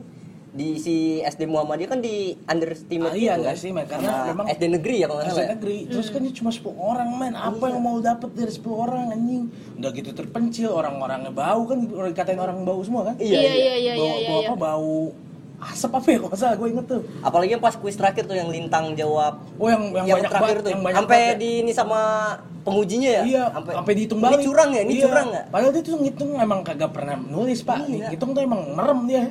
di 0.51 0.75
si 0.77 0.95
SD 1.21 1.47
Muhammadiyah 1.47 1.87
kan 1.89 2.01
di 2.01 2.35
underestimate 2.43 3.13
Ah, 3.13 3.15
iya, 3.15 3.33
gitu 3.33 3.39
kan. 3.39 3.39
underestimate, 3.47 3.87
karena 3.87 4.09
Sama 4.09 4.27
memang 4.27 4.47
SD 4.51 4.65
negeri 4.69 4.97
ya 4.97 5.07
kalau 5.07 5.17
nggak 5.17 5.29
SD 5.29 5.33
salah. 5.33 5.47
ya? 5.47 5.55
negeri 5.55 5.77
terus 5.87 6.07
kan 6.09 6.21
dia 6.21 6.35
cuma 6.35 6.51
10 6.51 6.75
orang 6.77 7.09
men 7.13 7.35
apa 7.35 7.65
yang 7.65 7.81
mau 7.81 7.97
dapet 8.01 8.31
dari 8.33 8.51
10 8.51 8.75
orang 8.75 9.05
anjing 9.09 9.43
udah 9.79 9.91
gitu 9.93 10.11
terpencil 10.11 10.71
orang-orangnya 10.73 11.31
bau 11.31 11.63
kan 11.65 11.79
orang 11.89 12.11
dikatain 12.11 12.41
orang 12.41 12.59
bau 12.61 12.83
semua 12.83 13.03
kan 13.05 13.15
Iya, 13.17 13.39
iya, 13.39 13.75
iya, 13.79 13.93
bau, 13.95 14.07
iya, 14.11 14.27
bau 14.27 14.41
iya. 14.41 14.49
apa 14.49 14.55
bau 14.59 14.97
asap 15.63 15.91
apa 15.93 16.09
ya 16.09 16.17
kalau 16.17 16.29
nggak 16.29 16.41
salah 16.41 16.57
gue 16.57 16.69
inget 16.69 16.87
tuh 16.89 17.01
Apalagi 17.21 17.51
yang 17.53 17.63
pas 17.63 17.75
kuis 17.77 17.95
terakhir 17.95 18.25
tuh 18.25 18.35
yang 18.35 18.49
lintang 18.49 18.85
jawab 18.93 19.33
oh 19.55 19.69
yang 19.69 19.83
yang, 19.95 20.07
banyak 20.11 20.31
terakhir 20.31 20.43
banget 20.51 20.59
tuh 20.59 20.71
yang 20.73 20.83
banyak 20.83 20.99
sampai 20.99 21.15
banget 21.17 21.31
ya. 21.31 21.39
di 21.39 21.51
ini 21.61 21.71
sama 21.71 22.01
pengujinya 22.61 23.11
ya 23.11 23.23
Iya, 23.23 23.43
sampai 23.51 23.93
dihitung 23.95 24.19
balik. 24.19 24.37
ini 24.37 24.45
curang 24.45 24.71
ya 24.71 24.81
ini 24.83 24.93
Iya. 24.95 25.05
curang 25.05 25.27
nggak 25.29 25.45
Padahal 25.49 25.73
dia 25.73 25.83
tuh 25.83 25.97
ngitung 25.97 26.31
emang 26.37 26.61
kagak 26.61 26.91
pernah 26.91 27.17
nulis, 27.17 27.61
Pak. 27.61 27.79
Iya. 27.85 28.07
Ngitung 28.09 28.31
tuh 28.31 28.43
emang 28.43 28.61
merem 28.73 29.01
dia. 29.05 29.25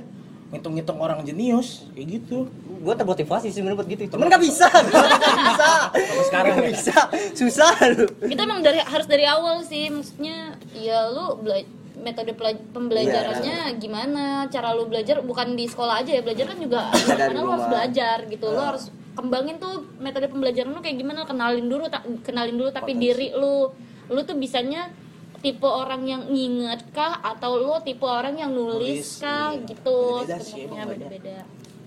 Ngitung-ngitung 0.49 0.97
orang 0.97 1.21
jenius 1.21 1.85
kayak 1.93 2.07
gitu. 2.11 2.49
gue 2.79 2.95
termotivasi 2.95 3.51
sih 3.51 3.59
menurut 3.59 3.83
gitu 3.83 4.07
cuman 4.07 4.31
nggak 4.31 4.39
bisa 4.39 4.71
nggak 4.71 5.03
bisa 5.43 5.69
sekarang 6.25 6.53
nggak 6.55 6.63
ya? 6.63 6.71
bisa 6.71 6.95
susah 7.35 7.75
lu 7.91 8.07
Kita 8.23 8.41
emang 8.41 8.63
dari 8.63 8.79
harus 8.79 9.03
dari 9.03 9.27
awal 9.27 9.59
sih, 9.61 9.91
maksudnya 9.91 10.55
ya 10.71 11.11
lu 11.11 11.37
bela- 11.37 11.67
metode 11.99 12.31
pembelajarannya 12.71 13.75
gimana, 13.75 14.23
cara 14.47 14.71
lu 14.71 14.87
belajar 14.87 15.19
bukan 15.19 15.53
di 15.53 15.67
sekolah 15.67 15.99
aja 15.99 16.11
ya, 16.13 16.21
belajar 16.23 16.47
kan 16.47 16.57
juga 16.57 16.87
Iya, 16.89 17.15
karena 17.19 17.39
lu 17.43 17.51
harus 17.51 17.67
belajar 17.67 18.17
gitu. 18.25 18.47
Lu 18.47 18.61
harus 18.63 18.83
kembangin 19.19 19.59
tuh 19.59 19.83
metode 19.97 20.25
pembelajaran 20.25 20.71
lu 20.71 20.79
kayak 20.79 20.95
gimana, 20.95 21.23
kenalin 21.23 21.67
dulu 21.67 21.85
tak 21.85 22.07
kenalin 22.23 22.55
dulu 22.55 22.71
tapi 22.71 22.95
diri 22.95 23.35
lu. 23.35 23.67
Lu 24.07 24.19
tuh 24.23 24.33
bisanya 24.33 24.87
tipe 25.39 25.63
orang 25.63 26.03
yang 26.03 26.23
nginget 26.25 26.87
kah 26.89 27.19
atau 27.19 27.55
lu 27.55 27.75
tipe 27.79 28.03
orang 28.03 28.35
yang 28.35 28.51
nulis, 28.51 28.99
Nulis, 28.99 29.09
kah 29.19 29.51
iya. 29.51 29.63
gitu 29.65 29.99
Beda-beda 30.19 30.37
sih, 30.39 30.63
beda-beda. 30.65 31.37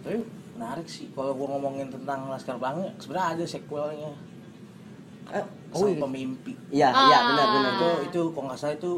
Tapi 0.00 0.16
menarik 0.52 0.86
sih 0.86 1.06
kalau 1.10 1.32
gua 1.32 1.56
ngomongin 1.56 1.88
tentang 1.88 2.28
Laskar 2.28 2.56
Pelangi, 2.56 2.92
sebenarnya 2.96 3.28
ada 3.32 3.44
sequelnya. 3.44 4.10
Eh, 5.32 5.44
Sang 5.72 5.80
oh 5.80 5.88
iya 5.88 6.00
pemimpi. 6.00 6.52
iya 6.68 6.88
iya 6.90 7.18
Ah. 7.18 7.24
benar 7.28 7.46
benar 7.48 7.72
Itu 7.72 7.88
itu 8.06 8.20
kalau 8.30 8.46
nggak 8.48 8.58
salah 8.58 8.74
itu 8.74 8.92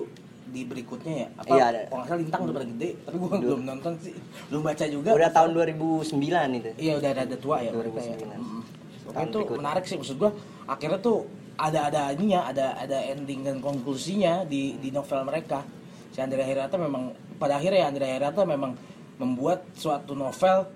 di 0.55 0.63
berikutnya 0.63 1.15
ya. 1.19 1.29
Apa 1.35 1.51
Iya, 1.51 1.65
ada. 1.67 1.79
kalau 1.83 1.99
nggak 1.99 2.07
salah 2.07 2.21
Lintang 2.23 2.41
udah 2.47 2.55
pada 2.55 2.67
gede, 2.71 2.89
tapi 3.03 3.17
gua 3.19 3.31
belum 3.35 3.61
nonton 3.67 3.93
sih. 3.99 4.15
Belum 4.47 4.63
baca 4.63 4.85
juga. 4.87 5.11
udah 5.11 5.31
tahun 5.35 5.51
2009 5.51 6.15
itu 6.55 6.71
Iya 6.79 6.93
udah 7.03 7.11
ada 7.11 7.37
tua 7.37 7.57
ya 7.59 7.71
mereka 7.75 8.01
ya. 8.01 8.15
2009. 8.15 8.39
Mm. 8.39 8.63
Tapi 9.05 9.13
Tahun 9.13 9.27
itu 9.27 9.37
berikutnya. 9.37 9.59
menarik 9.59 9.85
sih 9.85 9.97
maksud 9.99 10.17
gua 10.17 10.31
akhirnya 10.65 10.99
tuh 10.99 11.19
ada 11.55 11.81
ada 11.87 12.01
ininya 12.11 12.41
ada 12.47 12.67
ada 12.75 12.99
ending 13.05 13.41
dan 13.43 13.59
konklusinya 13.59 14.47
di 14.47 14.79
di 14.79 14.89
novel 14.89 15.27
mereka. 15.27 15.67
Si 16.09 16.19
Andrea 16.19 16.47
Hirata 16.47 16.79
memang 16.79 17.11
pada 17.35 17.59
akhirnya 17.59 17.83
ya 17.83 17.89
Andrea 17.91 18.11
Hirata 18.15 18.47
memang 18.47 18.79
membuat 19.19 19.67
suatu 19.75 20.15
novel 20.15 20.71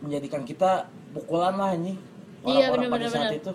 menjadikan 0.00 0.44
kita 0.44 0.88
pukulan 1.12 1.56
lah 1.56 1.72
ini 1.72 1.96
Iya, 2.42 2.68
orang-orang 2.68 2.90
pada 2.90 3.06
benar-benar, 3.06 3.28
saat 3.28 3.38
itu. 3.38 3.52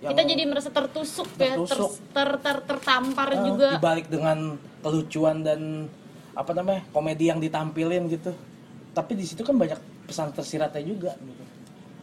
Yang, 0.00 0.10
Kita 0.16 0.22
jadi 0.24 0.42
merasa 0.48 0.70
tertusuk, 0.72 1.28
ya, 1.36 1.36
ter, 1.36 1.48
Tertusuk. 1.60 1.92
ter, 2.16 2.28
ter- 2.40 2.64
tertampar 2.64 3.28
eh, 3.30 3.40
juga. 3.44 3.68
dibalik 3.76 4.08
dengan 4.08 4.38
kelucuan 4.80 5.44
dan 5.44 5.92
apa 6.32 6.56
namanya 6.56 6.88
komedi 6.88 7.28
yang 7.28 7.36
ditampilin 7.36 8.08
gitu. 8.08 8.32
Tapi 8.90 9.12
di 9.12 9.28
situ 9.28 9.44
kan 9.44 9.60
banyak 9.60 9.76
pesan 10.08 10.32
tersiratnya 10.32 10.80
juga 10.80 11.12
gitu. 11.20 11.42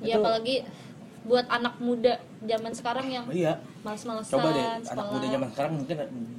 Ya 0.05 0.13
Itu- 0.13 0.21
apalagi 0.21 0.55
buat 1.25 1.49
anak 1.49 1.81
muda 1.81 2.13
zaman 2.39 2.71
sekarang 2.71 3.07
yang 3.09 3.25
Iya. 3.27 3.59
males-malesan 3.81 4.31
coba 4.31 4.47
deh 4.53 4.63
anak 4.63 4.85
sekolah. 4.85 5.11
muda 5.11 5.25
zaman 5.27 5.49
sekarang 5.51 5.73
mungkin 5.75 5.95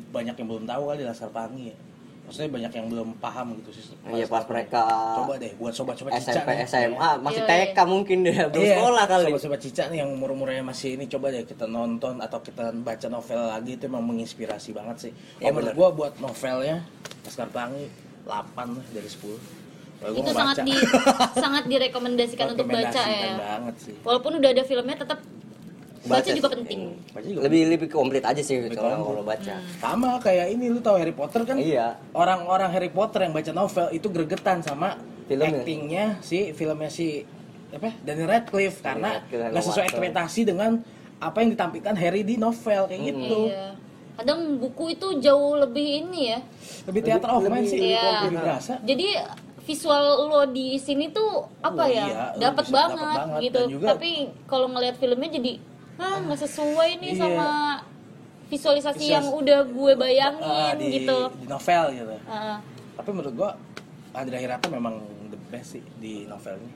banyak 0.09 0.35
yang 0.39 0.49
belum 0.49 0.65
tahu 0.65 0.83
kali 0.89 1.03
Laskar 1.03 1.29
Pelangi 1.29 1.65
ya 1.69 1.77
maksudnya 2.29 2.51
banyak 2.53 2.73
yang 2.77 2.87
belum 2.93 3.09
paham 3.17 3.57
gitu 3.57 3.71
sih. 3.73 3.97
Iya, 4.05 4.29
pas 4.29 4.45
mereka 4.45 4.85
coba 5.17 5.41
deh 5.41 5.49
buat 5.57 5.73
sobat-sobat 5.73 6.21
cica 6.21 6.37
SMP 6.37 6.49
nih. 6.53 6.69
SMA 6.69 7.11
masih 7.25 7.41
Iya, 7.41 7.73
TK 7.73 7.79
mungkin 7.89 8.17
deh 8.21 8.37
belum 8.53 8.65
Iya, 8.69 8.77
sekolah 8.77 9.05
kali. 9.09 9.25
sobat-sobat 9.33 9.61
cica 9.65 9.83
nih 9.89 9.99
yang 10.05 10.11
umur-umurnya 10.13 10.61
masih 10.61 11.01
ini 11.01 11.09
coba 11.09 11.33
deh 11.33 11.43
kita 11.43 11.65
nonton 11.65 12.21
atau 12.21 12.39
kita 12.39 12.69
baca 12.77 13.07
novel 13.09 13.41
lagi 13.49 13.73
itu 13.75 13.89
emang 13.89 14.05
menginspirasi 14.05 14.77
banget 14.77 15.09
sih. 15.09 15.13
Iya, 15.41 15.49
oh, 15.49 15.53
menurut 15.57 15.73
gua 15.73 15.89
buat 15.91 16.13
novelnya 16.21 16.85
Laskar 17.25 17.49
Pelangi 17.49 17.89
8 18.23 18.29
lah 18.77 18.87
dari 18.93 19.09
10 19.09 19.25
Kalau 19.99 20.13
gua 20.13 20.21
itu 20.21 20.31
sangat 20.31 20.57
di 20.63 20.75
sangat 21.35 21.65
direkomendasikan 21.67 22.47
untuk 22.53 22.69
baca 22.69 23.01
ya. 23.03 23.35
Banget 23.35 23.75
sih. 23.81 23.95
Walaupun 24.05 24.37
udah 24.37 24.51
ada 24.53 24.63
filmnya 24.63 25.01
tetap 25.01 25.19
baca, 26.09 26.19
Baca 26.19 26.31
juga 26.33 26.49
penting. 26.51 26.81
Baca 27.09 27.27
juga 27.27 27.43
lebih 27.45 27.63
lebih 27.69 27.89
komplit 27.89 28.25
aja 28.25 28.41
sih 28.41 28.59
komplit. 28.59 28.81
kalau 28.81 29.23
baca. 29.23 29.55
Sama 29.77 30.17
kayak 30.19 30.47
ini 30.51 30.67
lu 30.67 30.81
tahu 30.81 30.97
Harry 30.97 31.13
Potter 31.13 31.45
kan? 31.45 31.57
Iya. 31.57 32.01
Orang-orang 32.11 32.71
Harry 32.71 32.89
Potter 32.89 33.23
yang 33.23 33.33
baca 33.33 33.53
novel 33.53 33.87
itu 33.91 34.09
gregetan 34.09 34.59
sama 34.61 34.97
Filmnya. 35.25 35.49
actingnya 35.55 36.05
si 36.21 36.51
filmnya 36.51 36.89
si 36.89 37.23
apa? 37.69 37.93
Daniel 38.01 38.27
Radcliffe. 38.27 38.81
Karena 38.81 39.21
nggak 39.23 39.63
sesuai 39.63 39.87
ekspektasi 39.87 40.41
dengan 40.45 40.81
apa 41.19 41.37
yang 41.39 41.51
ditampilkan 41.53 41.95
Harry 41.95 42.23
di 42.23 42.35
novel 42.35 42.87
kayak 42.87 43.03
gitu. 43.05 43.39
Iya. 43.49 43.77
Kadang 44.17 44.59
buku 44.59 44.99
itu 44.99 45.21
jauh 45.21 45.55
lebih 45.55 46.03
ini 46.03 46.33
ya. 46.33 46.39
Lebih 46.85 47.01
theater 47.05 47.31
of 47.31 47.45
mind 47.45 47.67
sih. 47.67 47.93
Iya. 47.93 48.25
lebih 48.25 48.41
berasa. 48.41 48.75
Jadi 48.83 49.07
visual 49.63 50.01
lo 50.25 50.49
di 50.49 50.81
sini 50.81 51.13
tuh 51.13 51.45
apa 51.61 51.85
Oh, 51.85 51.87
ya? 51.87 52.05
iya, 52.09 52.25
dapat 52.41 52.73
banget, 52.73 52.97
banget. 52.97 53.41
gitu. 53.45 53.61
juga- 53.69 53.89
tapi 53.93 54.11
kalau 54.49 54.65
ngelihat 54.67 54.97
filmnya 54.97 55.29
jadi 55.29 55.61
ah 55.99 56.17
nggak 56.19 56.39
sesuai 56.39 56.91
nih 56.99 57.13
Iya. 57.13 57.21
sama 57.21 57.49
visualisasi 58.47 58.97
Visualis- 58.99 59.13
yang 59.13 59.27
udah 59.29 59.61
gue 59.63 59.93
bayangin 59.95 60.47
Ah, 60.65 60.73
di, 60.73 60.87
gitu. 60.97 61.19
di 61.37 61.47
novel 61.47 61.85
gitu. 61.93 62.17
Ah, 62.25 62.57
tapi 62.95 63.11
menurut 63.11 63.35
gua 63.35 63.51
Andrea 64.11 64.39
Hirata 64.39 64.67
memang 64.69 64.95
the 65.29 65.39
best 65.49 65.75
sih 65.75 65.83
di 65.97 66.25
novelnya. 66.25 66.71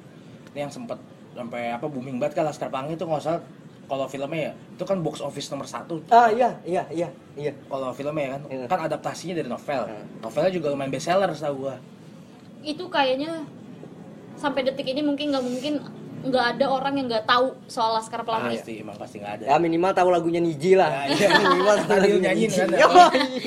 Ini 0.52 0.58
yang 0.60 0.72
sempet 0.72 0.98
sampai 1.32 1.72
apa 1.72 1.86
booming 1.86 2.18
banget 2.18 2.36
kan 2.36 2.44
Laskar 2.44 2.68
Pelangi 2.68 2.92
itu 2.92 3.02
nggak 3.02 3.22
salah 3.22 3.40
kalau 3.82 4.04
filmnya 4.04 4.42
ya 4.42 4.52
itu 4.70 4.84
kan 4.84 5.00
box 5.00 5.18
office 5.18 5.48
nomor 5.48 5.64
satu. 5.64 5.96
Ah 6.08 6.28
iya 6.28 6.60
iya 6.62 6.84
iya 6.88 7.08
iya. 7.34 7.52
Kalau 7.66 7.88
filmnya 7.90 8.36
kan 8.36 8.42
Iya. 8.46 8.64
kan 8.66 8.80
adaptasinya 8.82 9.34
dari 9.34 9.48
novel. 9.48 9.82
Hmm. 9.86 10.04
novelnya 10.20 10.50
juga 10.50 10.66
lumayan 10.68 10.90
bestseller 10.90 11.30
setahu 11.30 11.56
gua. 11.62 11.76
Itu 12.60 12.84
kayaknya 12.86 13.48
sampai 14.34 14.60
detik 14.62 14.86
ini 14.86 15.00
mungkin 15.00 15.30
nggak 15.30 15.40
mungkin 15.42 15.74
nggak 16.22 16.44
ada 16.56 16.66
orang 16.70 16.94
yang 16.96 17.06
nggak 17.10 17.26
tahu 17.26 17.52
soal 17.66 17.98
Laskar 17.98 18.22
Pelangi 18.22 18.58
pasti 18.62 18.72
emang 18.78 18.96
pasti 18.96 19.16
nggak 19.18 19.32
ada. 19.38 19.44
Ya 19.50 19.56
minimal 19.58 19.90
tahu 19.90 20.08
lagunya 20.14 20.38
Niji 20.38 20.78
lah. 20.78 21.10
Ya, 21.10 21.14
iya. 21.18 21.28
minimal 21.42 21.76
tahu 21.82 21.98
tadi 21.98 22.14
nyanyiin 22.22 22.50
Niji. 22.50 22.60
kan? 22.62 22.68
Yo, 22.72 22.88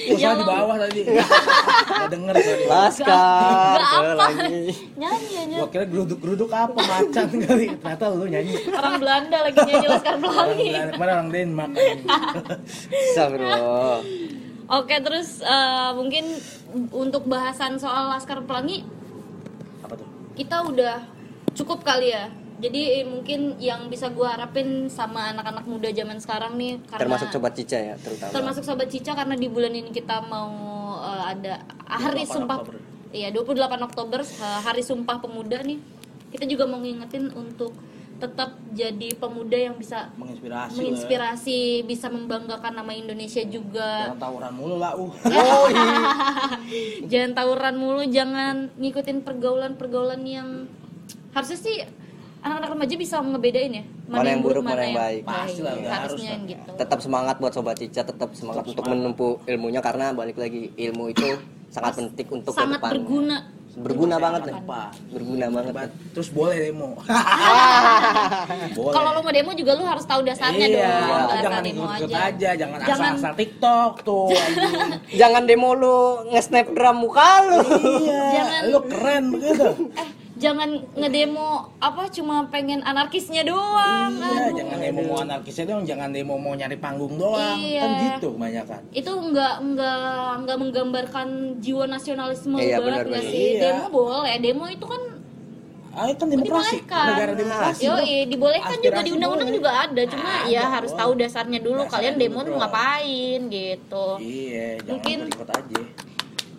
Ya 0.05 0.15
Usah 0.15 0.33
di 0.35 0.43
bawah 0.43 0.75
tadi. 0.79 1.01
Nggak 1.95 2.09
denger 2.11 2.33
sorry 2.35 2.65
Laskar. 2.67 3.77
Pelangi. 3.79 4.63
Nyanyi 4.99 5.33
aja 5.39 5.55
gua 5.55 5.67
kira 5.71 5.85
geruduk-geruduk 5.87 6.49
apa 6.51 6.79
macan 6.79 7.27
kali. 7.31 7.65
Ternyata 7.79 8.05
lu 8.11 8.25
nyanyi. 8.27 8.53
Orang 8.69 8.95
Belanda 8.99 9.37
lagi 9.47 9.59
nyanyi 9.63 9.87
Laskar 9.87 10.15
Pelangi. 10.19 10.67
Kemarin 10.93 11.13
orang 11.15 11.29
Denmark. 11.31 11.71
Astagfirullah 13.15 13.99
oke 14.65 14.95
terus 14.97 15.41
eh, 15.45 15.89
mungkin 15.93 16.25
untuk 16.89 17.29
bahasan 17.29 17.77
soal 17.77 18.09
Laskar 18.09 18.41
Pelangi 18.43 18.81
apa 19.85 19.93
tuh? 19.97 20.07
kita 20.33 20.65
udah 20.65 21.05
cukup 21.53 21.85
kali 21.85 22.11
ya 22.11 22.27
jadi 22.55 22.81
eh, 23.01 23.05
mungkin 23.05 23.59
yang 23.59 23.91
bisa 23.91 24.07
gua 24.07 24.31
harapin 24.39 24.87
sama 24.87 25.35
anak-anak 25.35 25.67
muda 25.67 25.91
zaman 25.91 26.17
sekarang 26.23 26.55
nih 26.55 26.79
karena 26.87 27.03
termasuk 27.03 27.27
sobat 27.35 27.53
Cica 27.55 27.79
ya 27.79 27.95
terutama. 27.99 28.31
Termasuk 28.31 28.63
sobat 28.63 28.87
Cica 28.87 29.11
karena 29.11 29.35
di 29.35 29.47
bulan 29.51 29.75
ini 29.75 29.91
kita 29.91 30.23
mau 30.23 30.55
eh, 31.03 31.23
ada 31.35 31.53
hari 31.83 32.23
28 32.23 32.31
sumpah 32.31 32.57
Oktober. 32.63 32.75
iya 33.11 33.29
28 33.31 33.87
Oktober 33.91 34.19
eh, 34.23 34.59
hari 34.63 34.83
sumpah 34.87 35.17
pemuda 35.19 35.59
nih. 35.67 35.79
Kita 36.31 36.47
juga 36.47 36.63
mau 36.67 36.79
ngingetin 36.79 37.31
untuk 37.35 37.75
tetap 38.15 38.55
jadi 38.71 39.11
pemuda 39.19 39.59
yang 39.59 39.75
bisa 39.75 40.07
menginspirasi 40.15 40.79
menginspirasi 40.79 41.59
bisa 41.83 42.07
membanggakan 42.07 42.79
nama 42.79 42.95
Indonesia 42.95 43.43
juga. 43.43 44.15
Jangan 44.15 44.23
tawuran 44.23 44.53
mulu 44.55 44.75
lah 44.79 44.95
uh. 44.95 45.11
Oh 45.35 45.67
iya. 45.67 45.99
Jangan 47.11 47.31
tawuran 47.35 47.75
mulu 47.75 48.03
jangan 48.07 48.71
ngikutin 48.79 49.27
pergaulan-pergaulan 49.27 50.23
yang 50.23 50.71
harusnya 51.35 51.59
sih 51.59 51.83
anak-anak 52.45 52.69
remaja 52.71 52.93
bisa 52.95 53.15
ngebedain 53.19 53.71
ya 53.73 53.83
Mana 54.05 54.27
yang 54.29 54.39
buruk, 54.39 54.61
mana 54.61 54.79
yang 54.79 54.93
baik. 54.93 55.21
Pasti 55.25 55.59
lah, 55.59 55.73
udah 55.73 55.89
harus 55.89 56.01
harusnya 56.13 56.31
lah. 56.31 56.45
gitu 56.45 56.69
tetap 56.77 56.97
semangat 56.99 57.35
buat 57.35 57.51
sobat 57.51 57.75
Cica 57.75 58.01
tetap 58.03 58.29
semangat 58.31 58.61
Tetap 58.61 58.69
untuk 58.71 58.83
semangat. 58.83 59.01
menempuh 59.01 59.31
ilmunya 59.45 59.79
karena 59.81 60.05
balik 60.11 60.35
lagi 60.35 60.69
ilmu 60.71 61.03
itu 61.09 61.25
sangat 61.67 61.91
penting 61.97 62.27
untuk 62.31 62.51
sangat 62.51 62.71
ke 62.71 62.75
depannya. 62.77 62.93
berguna 62.93 63.37
berguna 63.75 64.15
banget 64.15 64.41
nih 64.45 64.55
apa 64.55 64.81
berguna 65.09 65.45
banget 65.51 65.89
terus 66.13 66.27
boleh 66.31 66.55
demo 66.63 66.95
kalau 68.87 69.09
lo 69.11 69.19
mau 69.19 69.29
demo 69.29 69.51
juga 69.51 69.71
lo 69.73 69.83
harus 69.83 70.05
tahu 70.05 70.21
dasarnya 70.23 70.65
iya, 70.65 70.89
dong 71.27 71.41
jangan 71.43 71.61
demo 71.61 71.83
aja 71.85 72.15
aja. 72.25 72.49
jangan 72.55 72.77
Jangan- 72.79 73.11
asal-asal 73.11 73.33
TikTok 73.35 73.91
tuh. 74.01 74.29
jangan 75.19 75.43
demo 75.43 75.69
lu 75.73 75.97
nge-snapgram 76.29 76.95
muka 76.97 77.29
lu 77.43 77.57
iya, 77.99 78.21
Jangan- 78.33 78.63
lu 78.65 78.77
keren 78.87 79.23
begitu. 79.29 79.67
eh 79.91 80.07
jangan 80.45 80.69
ngedemo 80.93 81.49
apa 81.79 82.05
cuma 82.07 82.45
pengen 82.47 82.79
anarkisnya 82.81 83.41
doang 83.41 84.13
iya, 84.13 84.45
Aduh. 84.45 84.53
jangan 84.55 84.77
demo 84.77 85.01
mau 85.03 85.17
anarkisnya 85.19 85.65
dong, 85.65 85.81
jangan 85.83 86.09
demo 86.09 86.35
mau 86.35 86.53
nyari 86.53 86.77
panggung 86.77 87.17
doang. 87.17 87.57
Iya. 87.57 87.81
Kan 87.81 87.91
gitu 87.99 88.27
kebanyakan. 88.31 88.81
itu 88.91 89.11
nggak 89.11 89.53
nggak 89.65 89.99
nggak 90.45 90.57
menggambarkan 90.57 91.27
jiwa 91.57 91.85
nasionalisme 91.87 92.55
Iya, 92.55 92.77
banget 92.77 93.09
nggak 93.09 93.23
benar. 93.25 93.33
sih 93.33 93.47
Iya. 93.51 93.61
demo 93.65 93.85
boleh 93.89 94.35
demo 94.37 94.65
itu 94.67 94.85
kan 94.85 95.01
Ah, 95.95 96.11
kan 96.11 96.27
demokrasi, 96.27 96.83
dibolehkan 96.83 97.05
negara 97.07 97.31
demokrasi. 97.33 97.81
Yo, 97.81 97.95
dong. 97.95 98.03
dibolehkan 98.27 98.77
juga 98.83 98.99
di 98.99 99.11
undang-undang 99.15 99.47
juga 99.47 99.71
ada, 99.79 100.01
cuma 100.03 100.27
Ada, 100.43 100.51
ya 100.51 100.63
harus 100.67 100.91
boleh. 100.91 100.99
tahu 100.99 101.11
dasarnya 101.15 101.59
dulu. 101.63 101.79
Dasarnya 101.79 101.93
Kalian 101.95 102.15
demo 102.19 102.35
dulu, 102.35 102.47
tuh 102.51 102.55
ngapain 102.59 103.39
gitu. 103.47 104.07
Iya, 104.19 104.67
jangan 104.75 104.91
Mungkin- 104.91 105.21
ikut 105.31 105.49
aja. 105.49 105.81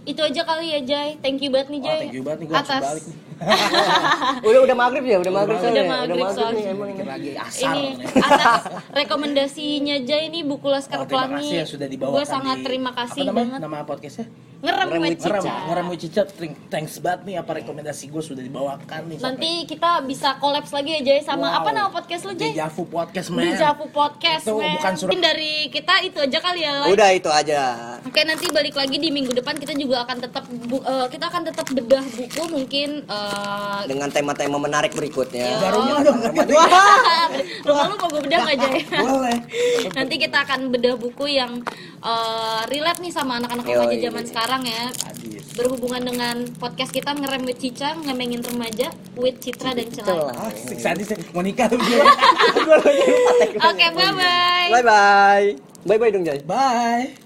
Itu 0.07 0.21
aja 0.23 0.41
kali 0.41 0.67
ya 0.71 0.81
Jay. 0.81 1.09
Thank 1.21 1.45
you 1.45 1.51
banget 1.53 1.69
nih 1.69 1.81
Jay. 1.85 1.99
thank 2.01 2.17
you 2.17 2.25
banget 2.25 2.39
nih, 2.41 2.49
gua 2.49 2.57
langsung 2.57 2.79
atas 2.81 2.89
balik 2.89 3.05
nih. 3.05 3.17
udah 4.47 4.61
udah 4.63 4.77
maghrib 4.77 5.05
ya 5.05 5.17
udah 5.19 5.33
maghrib 5.35 5.57
Udah 5.57 5.65
soalnya. 5.67 5.85
maghrib 5.87 6.09
udah 6.09 6.25
maghrib 6.25 6.37
nih 6.37 6.37
soalnya. 6.37 6.65
emang 6.67 6.89
ini 6.89 6.95
Mikir 6.95 7.07
lagi 7.07 7.31
asar. 7.37 7.65
ini 7.69 7.83
nih. 7.95 8.07
atas 8.19 8.63
rekomendasinya 8.91 9.97
Jay 10.03 10.23
ini 10.27 10.41
buku 10.43 10.67
Laskar 10.67 10.97
Oh, 10.97 11.05
terima 11.05 11.27
Pelangi. 11.27 11.37
kasih 11.43 11.55
ya 11.55 11.65
sudah 11.67 11.87
dibawakan 11.87 12.15
Gue 12.15 12.25
sangat 12.25 12.57
terima 12.63 12.91
kasih 12.93 13.23
apa 13.23 13.29
namanya? 13.31 13.49
banget. 13.53 13.61
Nama 13.63 13.79
podcastnya? 13.83 14.27
Ngerem 14.57 14.89
Ngerem 14.89 15.13
Ngerem, 15.15 15.45
ngerem 15.69 15.87
with 15.87 16.01
Cica. 16.01 16.23
Thank- 16.27 16.59
Thanks 16.67 16.97
banget 16.97 17.21
nih 17.23 17.37
apa 17.37 17.53
rekomendasi 17.55 18.09
gue 18.09 18.19
sudah 18.21 18.41
dibawakan 18.41 19.01
nih. 19.07 19.19
Nanti 19.19 19.51
kita 19.65 20.01
bisa 20.03 20.37
kolaps 20.37 20.71
lagi 20.71 20.91
ya 20.93 21.01
Jay 21.03 21.21
sama 21.21 21.47
Wow. 21.47 21.59
apa 21.59 21.69
nama 21.71 21.89
podcast 21.89 22.25
lu 22.25 22.33
Jay? 22.33 22.51
Dejavu 22.51 22.83
Podcast, 22.87 23.29
man. 23.31 23.53
Javu 23.53 23.87
Podcast, 23.89 24.43
Itu 24.43 24.57
man. 24.57 24.73
bukan 24.75 24.93
surat- 24.93 25.05
Mungkin 25.07 25.21
dari 25.23 25.53
kita 25.69 25.95
itu 26.01 26.19
aja 26.19 26.39
kali 26.41 26.61
ya, 26.63 26.73
Lai. 26.75 26.89
udah 26.91 27.09
itu 27.11 27.29
aja 27.29 27.61
Oke 28.03 28.21
nanti 28.23 28.47
balik 28.49 28.73
lagi 28.73 28.97
di 28.97 29.09
minggu 29.09 29.33
depan 29.33 29.55
kita 29.55 29.73
juga 29.73 30.03
akan 30.03 30.17
tetap 30.21 30.45
bu- 30.47 30.81
eh, 30.81 31.07
kita 31.07 31.25
akan 31.27 31.43
tetap 31.45 31.67
bedah 31.69 32.05
buku 32.07 32.43
mungkin 32.49 32.89
eh, 33.03 33.81
dengan 33.85 34.09
tema-tema 34.09 34.57
menarik 34.57 34.93
berikutnya 34.93 35.59
Udah 35.59 35.71
rumah 35.71 35.99
dong. 36.01 36.19
rumah 37.63 37.85
lu 37.85 37.95
mau 37.95 38.09
gue 38.09 38.23
bedah 38.23 38.39
nggak 38.41 38.55
aja 38.57 38.69
Boleh. 38.97 39.37
nanti 39.93 40.15
kita 40.17 40.39
akan 40.41 40.71
bedah 40.71 40.95
buku 40.95 41.27
yang 41.29 41.61
eh, 41.99 42.61
relate 42.67 43.01
nih 43.01 43.11
sama 43.11 43.37
anak-anak 43.37 43.65
remaja 43.65 43.97
zaman 44.01 44.25
sekarang 44.25 44.45
ya. 44.65 44.87
Habis. 44.91 45.45
berhubungan 45.57 46.03
dengan 46.05 46.37
podcast 46.61 46.93
kita 46.93 47.17
ngerem 47.17 47.49
with 47.49 47.59
Cica 47.59 47.97
ngemengin 47.97 48.45
remaja 48.45 48.93
with 49.17 49.41
Citra 49.41 49.73
dan 49.73 49.89
Celana. 49.89 50.53
Asik 50.53 50.79
sadis 50.79 51.09
ya. 51.11 51.17
Mau 51.33 51.41
nikah 51.41 51.67
oke 51.67 51.81
bye 53.97 54.13
bye 54.13 54.69
bye 54.71 54.85
bye 54.85 55.47
bye 55.89 55.99
bye 55.99 56.11
dong 56.13 56.25
Jay 56.29 56.45
Bye. 56.45 57.26